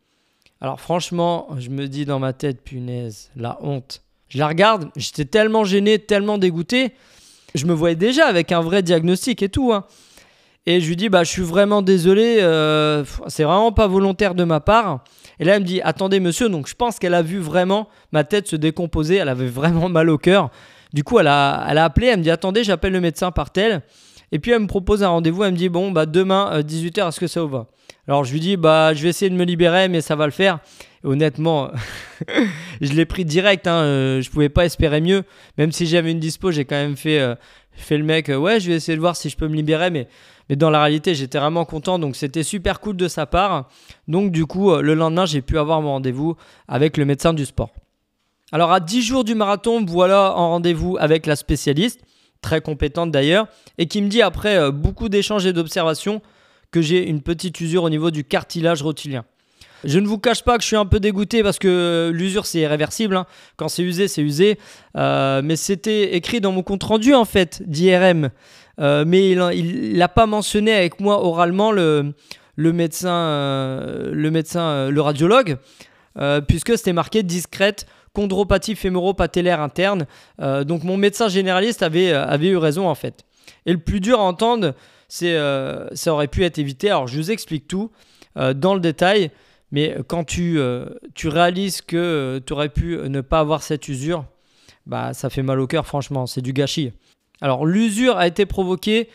[0.62, 4.02] Alors franchement, je me dis dans ma tête, punaise, la honte.
[4.30, 6.94] Je la regarde, j'étais tellement gêné, tellement dégoûté.
[7.54, 9.74] Je me voyais déjà avec un vrai diagnostic et tout.
[9.74, 9.86] Hein.
[10.68, 14.44] Et je lui dis, bah, je suis vraiment désolé, euh, c'est vraiment pas volontaire de
[14.44, 15.04] ma part.
[15.40, 18.24] Et là, elle me dit, attendez, monsieur, donc je pense qu'elle a vu vraiment ma
[18.24, 20.52] tête se décomposer, elle avait vraiment mal au cœur.
[20.94, 23.50] Du coup, elle a, elle a appelé, elle me dit, attendez, j'appelle le médecin par
[23.50, 23.82] tel.
[24.32, 27.08] Et puis elle me propose un rendez-vous, elle me dit bon bah demain 18h euh,
[27.10, 27.68] est-ce que ça vous va?
[28.08, 30.32] Alors je lui dis bah je vais essayer de me libérer mais ça va le
[30.32, 30.60] faire.
[31.04, 31.70] honnêtement,
[32.82, 35.24] je l'ai pris direct, hein, euh, je pouvais pas espérer mieux.
[35.58, 37.36] Même si j'avais une dispo, j'ai quand même fait, euh,
[37.74, 40.08] fait le mec, ouais je vais essayer de voir si je peux me libérer mais,
[40.50, 43.68] mais dans la réalité j'étais vraiment content donc c'était super cool de sa part.
[44.08, 46.38] Donc du coup le lendemain j'ai pu avoir mon rendez-vous
[46.70, 47.72] avec le médecin du sport.
[48.54, 52.00] Alors à 10 jours du marathon, voilà en rendez-vous avec la spécialiste
[52.42, 56.22] très compétente d'ailleurs, et qui me dit après euh, beaucoup d'échanges et d'observations
[56.72, 59.26] que j'ai une petite usure au niveau du cartilage rotulien.
[59.84, 62.60] Je ne vous cache pas que je suis un peu dégoûté parce que l'usure c'est
[62.60, 63.16] irréversible.
[63.16, 63.26] Hein.
[63.58, 64.60] Quand c'est usé, c'est usé.
[64.96, 68.30] Euh, mais c'était écrit dans mon compte rendu en fait d'IRM.
[68.80, 72.14] Euh, mais il n'a pas mentionné avec moi oralement le,
[72.56, 75.58] le médecin, le médecin, le radiologue,
[76.48, 80.06] puisque c'était marqué discrète chondropathie fémoro-patellaire interne.
[80.40, 83.26] Euh, donc mon médecin généraliste avait, euh, avait eu raison en fait.
[83.66, 84.74] Et le plus dur à entendre,
[85.08, 86.90] c'est euh, ça aurait pu être évité.
[86.90, 87.92] Alors je vous explique tout
[88.36, 89.30] dans le détail,
[89.74, 90.58] mais quand tu,
[91.16, 94.24] tu réalises que tu aurais pu ne pas avoir cette usure,
[94.86, 96.94] bah ça fait mal au cœur franchement, c'est du gâchis.
[97.42, 99.10] Alors l'usure a été provoquée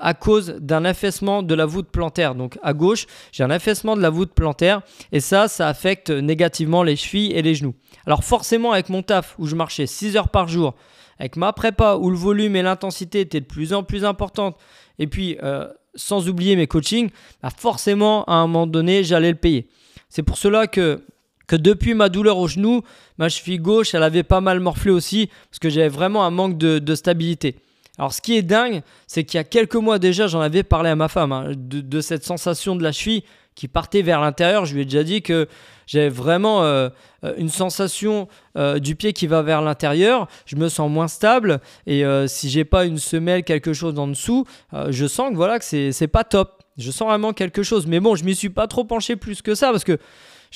[0.00, 2.34] à cause d'un affaissement de la voûte plantaire.
[2.34, 4.82] Donc à gauche, j'ai un affaissement de la voûte plantaire
[5.12, 7.74] et ça, ça affecte négativement les chevilles et les genoux.
[8.06, 10.74] Alors forcément avec mon taf où je marchais 6 heures par jour,
[11.18, 14.56] avec ma prépa où le volume et l'intensité étaient de plus en plus importantes,
[14.98, 17.10] et puis euh, sans oublier mes coachings,
[17.42, 19.68] bah forcément à un moment donné j'allais le payer.
[20.08, 21.02] C'est pour cela que,
[21.46, 22.82] que depuis ma douleur au genou,
[23.18, 26.58] ma cheville gauche elle avait pas mal morflé aussi, parce que j'avais vraiment un manque
[26.58, 27.56] de, stabilité.
[27.98, 30.90] Alors ce qui est dingue, c'est qu'il y a quelques mois déjà, j'en avais parlé
[30.90, 33.22] à ma femme, hein, de, cette sensation de la cheville
[33.54, 34.66] qui partait vers l'intérieur.
[34.66, 35.48] Je lui ai déjà dit que
[35.86, 36.90] j'ai vraiment euh,
[37.24, 38.28] euh, une sensation
[38.58, 40.28] euh, du pied qui va vers l'intérieur.
[40.44, 44.44] Je me sens moins stable et si j'ai pas une semelle, quelque chose en dessous,
[44.88, 46.62] je sens que voilà que c'est pas top.
[46.76, 47.86] Je sens vraiment quelque chose.
[47.86, 49.98] Mais bon, je m'y suis pas trop penché plus que ça parce que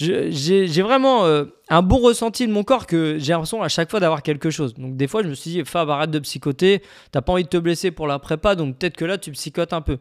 [0.00, 4.00] j'ai vraiment euh, un bon ressenti de mon corps que j'ai l'impression à chaque fois
[4.00, 4.74] d'avoir quelque chose.
[4.74, 6.82] Donc des fois, je me suis dit, Fab, arrête de psychoter.
[7.12, 9.72] T'as pas envie de te blesser pour la prépa, donc peut-être que là, tu psychotes
[9.72, 9.98] un peu.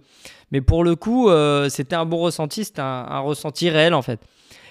[0.51, 4.21] Mais pour le coup, euh, c'était un bon ressenti, c'était un, ressenti réel en fait.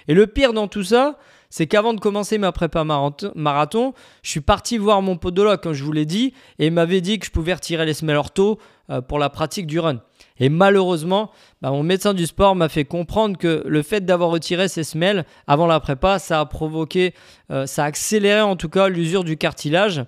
[0.08, 1.18] Et le pire dans tout ça,
[1.50, 5.84] c'est qu'avant de commencer ma prépa marathon, je suis parti voir mon podologue, comme je
[5.84, 8.58] vous l'ai dit, et il m'avait dit que je pouvais retirer les semelles ortho
[8.90, 10.00] euh, pour la pratique du run.
[10.40, 11.30] Et malheureusement,
[11.62, 15.24] bah, mon médecin du sport m'a fait comprendre que le fait d'avoir retiré ces semelles
[15.46, 17.14] avant la prépa, ça a provoqué,
[17.50, 20.04] euh, ça a accéléré en tout cas l'usure du cartilage.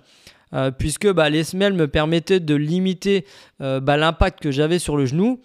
[0.53, 3.25] Euh, puisque bah, les semelles me permettaient de limiter
[3.59, 5.39] bah, l'impact que j'avais sur le genou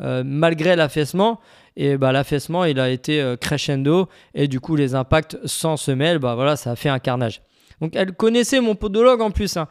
[0.00, 1.40] malgré l'affaissement.
[1.76, 4.08] Et l'affaissement, il a été crescendo.
[4.34, 7.40] Et du coup, les impacts sans semelles, voilà, ça a fait un carnage.
[7.80, 9.56] Donc, elle connaissait mon podologue en plus.
[9.56, 9.68] Hein.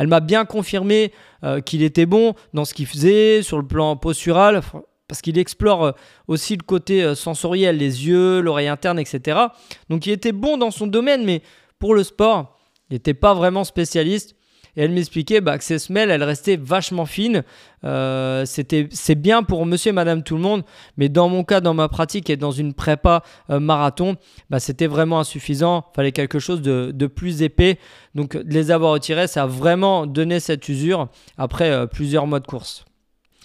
[0.00, 1.12] Elle m'a bien confirmé
[1.44, 4.62] euh, qu'il était bon dans ce qu'il faisait sur le plan postural,
[5.06, 5.92] parce qu'il explore euh,
[6.26, 9.38] aussi le côté euh, sensoriel, les yeux, l'oreille interne, etc.
[9.90, 11.42] Donc il était bon dans son domaine, mais
[11.78, 14.36] pour le sport, il n'était pas vraiment spécialiste.
[14.80, 17.44] Et elle m'expliquait bah, que ces semelles, elles restaient vachement fines.
[17.84, 20.62] Euh, c'est bien pour monsieur et madame tout le monde,
[20.96, 24.16] mais dans mon cas, dans ma pratique et dans une prépa euh, marathon,
[24.48, 25.84] bah, c'était vraiment insuffisant.
[25.94, 27.78] Fallait quelque chose de, plus épais.
[28.14, 32.40] Donc de les avoir retirés, ça a vraiment donné cette usure après euh, plusieurs mois
[32.40, 32.86] de course.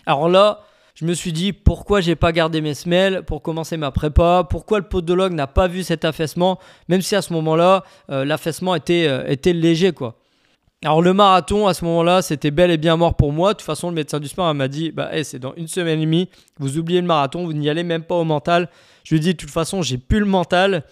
[0.06, 0.62] Alors là,
[0.94, 4.80] je me suis dit pourquoi j'ai pas gardé mes semelles pour commencer ma prépa, pourquoi
[4.80, 9.52] le podologue n'a pas vu cet affaissement, même si à ce moment-là, l'affaissement était, était
[9.52, 10.16] léger quoi.
[10.86, 13.54] Alors le marathon à ce moment-là, c'était bel et bien mort pour moi.
[13.54, 16.06] De toute façon, le médecin du sport m'a dit, bah c'est dans une semaine et
[16.06, 16.30] demie,
[16.60, 18.70] vous oubliez le marathon, vous n'y allez même pas au mental.
[19.04, 20.84] Je lui ai dit, de toute façon, j'ai plus le mental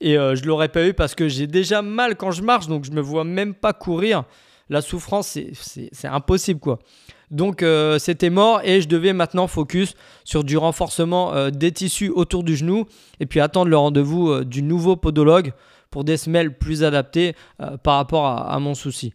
[0.00, 2.84] et euh, je l'aurais pas eu parce que j'ai déjà mal quand je marche, donc
[2.84, 4.22] je me vois même pas courir.
[4.68, 6.78] La souffrance, c'est impossible quoi.
[7.32, 12.10] Donc euh, c'était mort et je devais maintenant focus sur du renforcement euh, des tissus
[12.10, 12.84] autour du genou
[13.18, 15.54] et puis attendre le rendez-vous du nouveau podologue
[15.90, 17.34] pour des semelles plus adaptées
[17.82, 19.12] par rapport à mon souci.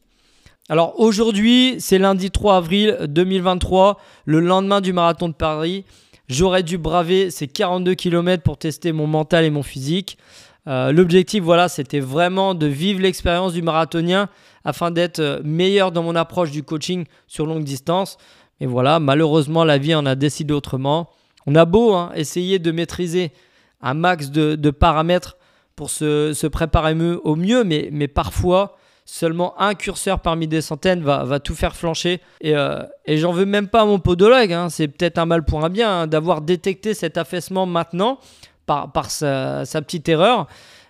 [0.68, 5.86] Alors aujourd'hui, c'est lundi 3 avril 2023, le lendemain du marathon de Paris.
[6.28, 10.18] J'aurais dû braver ces 42 km pour tester mon mental et mon physique.
[10.68, 14.28] Euh, l'objectif, voilà, c'était vraiment de vivre l'expérience du marathonien
[14.63, 18.18] afin d'être euh, meilleur dans mon approche du coaching sur longue distance.
[18.59, 21.11] Et voilà, malheureusement, la vie en a décidé autrement.
[21.45, 23.32] On a beau hein, essayer de maîtriser
[23.84, 25.38] un max de, paramètres
[25.76, 31.39] pour se, préparer au mieux, mais, mais parfois, seulement un curseur parmi des centaines va,
[31.39, 32.22] tout faire flancher.
[32.41, 34.70] Et, euh, et j'en veux même pas à mon podologue, hein.
[34.70, 38.20] c'est peut-être un mal pour un bien hein, d'avoir détecté cet affaissement maintenant
[38.66, 40.47] par, par sa, petite erreur.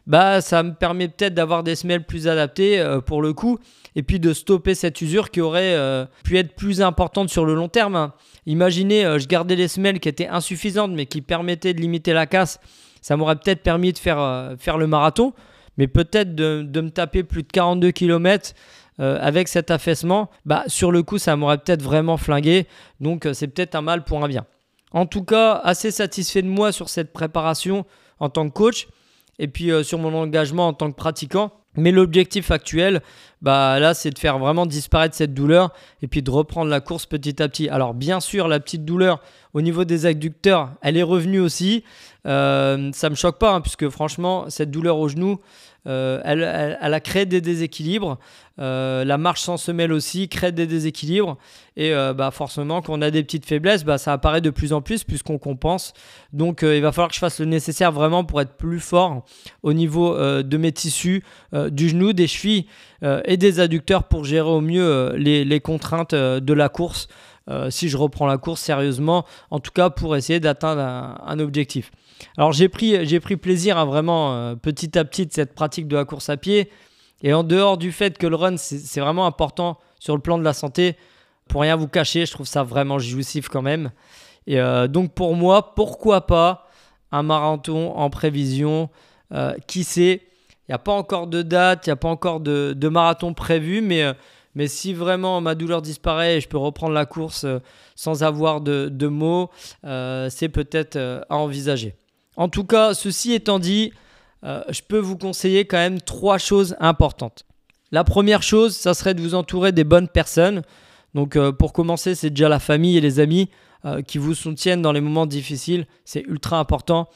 [0.08, 3.58] Bah, ça me permet peut-être d'avoir des semelles plus adaptées euh, pour le coup
[3.96, 7.56] et puis de stopper cette usure qui aurait euh, pu être plus importante sur le
[7.56, 7.96] long terme.
[7.96, 8.14] Hein.
[8.46, 12.60] Imaginez, je gardais les semelles qui étaient insuffisantes mais qui permettaient de limiter la casse.
[13.02, 15.34] Ça m'aurait peut-être permis de faire, faire le marathon.
[15.78, 18.54] Mais peut-être de, me taper plus de 42 km
[19.00, 22.66] euh, avec cet affaissement, bah, sur le coup, ça m'aurait peut-être vraiment flingué.
[23.00, 24.46] Donc, euh, c'est peut-être un mal pour un bien.
[24.92, 27.86] En tout cas, assez satisfait de moi sur cette préparation
[28.20, 28.88] en tant que coach
[29.40, 31.52] et puis euh, sur mon engagement en tant que pratiquant.
[31.78, 33.02] Mais l'objectif actuel,
[33.42, 35.72] bah là, c'est de faire vraiment disparaître cette douleur
[36.02, 37.70] et puis de reprendre la course petit à petit.
[37.70, 39.22] Alors bien sûr, la petite douleur
[39.54, 41.84] au niveau des adducteurs, elle est revenue aussi.
[42.26, 45.40] Euh, ça me choque pas, hein, puisque franchement, cette douleur au genou,
[45.88, 48.18] euh, elle, a créé des déséquilibres.
[48.60, 51.38] Euh, la marche sans semelle aussi crée des déséquilibres.
[51.78, 54.82] Et bah, forcément, quand on a des petites faiblesses, bah, ça apparaît de plus en
[54.82, 55.94] plus puisqu'on compense.
[56.32, 59.26] Donc il va falloir que je fasse le nécessaire vraiment pour être plus fort
[59.62, 61.22] au niveau de mes tissus,
[61.54, 62.66] du genou, des chevilles
[63.26, 67.10] et des adducteurs pour gérer au mieux les, contraintes de la course.
[67.70, 71.92] si je reprends la course sérieusement, en tout cas pour essayer d'atteindre un objectif.
[72.38, 75.96] Alors j'ai pris, j'ai pris plaisir à vraiment euh, petit à petit cette pratique de
[75.96, 76.70] la course à pied.
[77.22, 80.44] Et en dehors du fait que le run, c'est vraiment important sur le plan de
[80.44, 80.96] la santé,
[81.48, 83.92] pour rien vous cacher, je trouve ça vraiment jouissif quand même.
[84.48, 86.68] Et euh, donc pour moi, pourquoi pas
[87.12, 88.90] un marathon en prévision
[89.34, 90.22] euh, Qui sait?
[90.68, 93.82] Il n'y a pas encore de date, il n'y a pas encore de, marathon prévu,
[93.82, 94.04] mais,
[94.56, 97.46] mais si vraiment ma douleur disparaît et je peux reprendre la course
[97.96, 99.50] sans avoir de, de mots,
[99.84, 100.98] c'est peut-être
[101.30, 101.96] à envisager.
[102.38, 103.94] En tout cas, ceci étant dit,
[104.44, 107.46] euh, je peux vous conseiller quand même trois choses importantes.
[107.92, 110.62] La première chose, ça serait de vous entourer des bonnes personnes.
[111.14, 113.50] Donc euh, pour commencer, c'est déjà la famille et les amis
[113.86, 115.88] euh, qui vous soutiennent dans les moments difficiles.
[116.04, 117.08] C'est ultra important.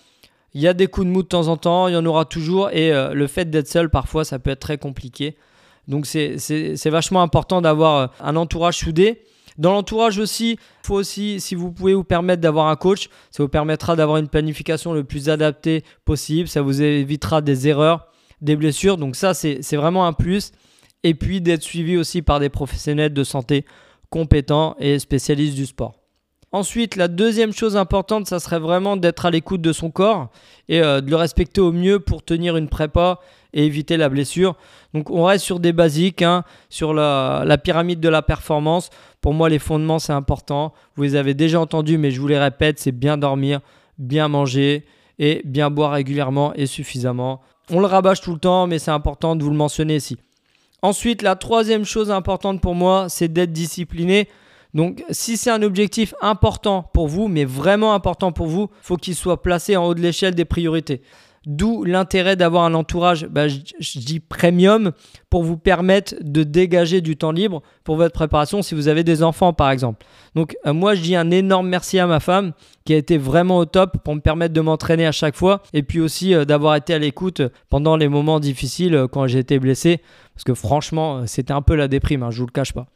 [0.54, 2.26] Il y a des coups de mou de temps en temps, il y en aura
[2.26, 2.72] toujours.
[2.72, 5.38] Et le fait d'être seul, parfois, ça peut être très compliqué.
[5.88, 9.22] Donc c'est vachement important d'avoir un entourage soudé.
[9.60, 13.44] Dans l'entourage aussi, il faut aussi, si vous pouvez vous permettre d'avoir un coach, ça
[13.44, 18.08] vous permettra d'avoir une planification le plus adaptée possible, ça vous évitera des erreurs,
[18.42, 20.54] des blessures, donc ça c'est vraiment un plus.
[21.04, 23.66] Et puis d'être suivi aussi par des professionnels de santé
[24.10, 26.00] compétents et spécialistes du sport.
[26.52, 30.30] Ensuite, la deuxième chose importante, ça serait vraiment d'être à l'écoute de son corps
[30.68, 33.20] et euh, de le respecter au mieux pour tenir une prépa
[33.54, 34.56] et éviter la blessure.
[34.94, 38.90] Donc on reste sur des basiques, hein, sur la, pyramide de la performance.
[39.22, 40.74] Pour moi, les fondements, c'est important.
[40.96, 43.60] Vous les avez déjà entendus, mais je vous les répète, c'est bien dormir,
[43.98, 44.86] bien manger
[45.18, 47.42] et bien boire régulièrement et suffisamment.
[47.70, 50.18] On le rabâche tout le temps, mais c'est important de vous le mentionner ici.
[50.82, 54.30] Ensuite, la troisième chose importante pour moi, c'est d'être discipliné.
[54.74, 59.16] Donc si c'est un objectif important pour vous, mais vraiment important pour vous, faut qu'il
[59.16, 61.02] soit placé en haut de l'échelle des priorités.
[61.46, 64.92] D'où l'intérêt d'avoir un entourage, bah, je, dis premium,
[65.30, 69.24] pour vous permettre de dégager du temps libre pour votre préparation si vous avez des
[69.24, 70.06] enfants par exemple.
[70.36, 72.54] Donc euh, moi je dis un énorme merci à ma femme
[72.86, 75.84] qui a été vraiment au top pour me permettre de m'entraîner à chaque fois et
[75.84, 79.60] puis aussi euh, d'avoir été à l'écoute pendant les moments difficiles euh, quand j'ai été
[79.60, 80.02] blessé
[80.34, 82.88] parce que franchement c'était un peu la déprime, hein, je vous le cache pas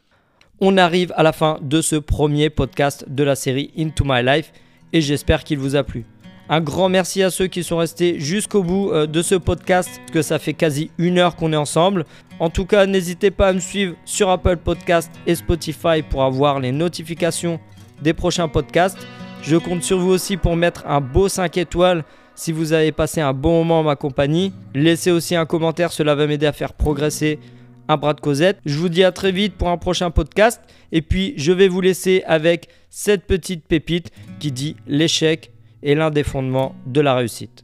[0.60, 4.54] on arrive à la fin de ce premier podcast de la série Into My Life
[4.94, 6.06] et j'espère qu'il vous a plu.
[6.50, 10.22] Un grand merci à ceux qui sont restés jusqu'au bout euh, de ce podcast, que
[10.22, 12.06] ça fait quasi une heure qu'on est ensemble.
[12.39, 16.60] En tout cas, n'hésitez pas à me suivre sur Apple Podcast et Spotify pour avoir
[16.60, 17.62] les notifications
[18.02, 18.98] des prochains podcasts.
[19.41, 22.04] Je compte sur vous aussi pour mettre un beau 5 étoiles
[22.36, 24.52] si vous avez passé un bon moment en ma compagnie.
[24.74, 27.39] Laissez aussi un commentaire, cela va m'aider à faire progresser
[27.88, 28.60] un bras de Cosette.
[28.66, 30.62] Je vous dis à très vite pour un prochain podcast.
[30.91, 35.53] Et puis, je vais vous laisser avec cette petite pépite qui dit l'échec
[35.84, 37.63] est l'un des fondements de la réussite.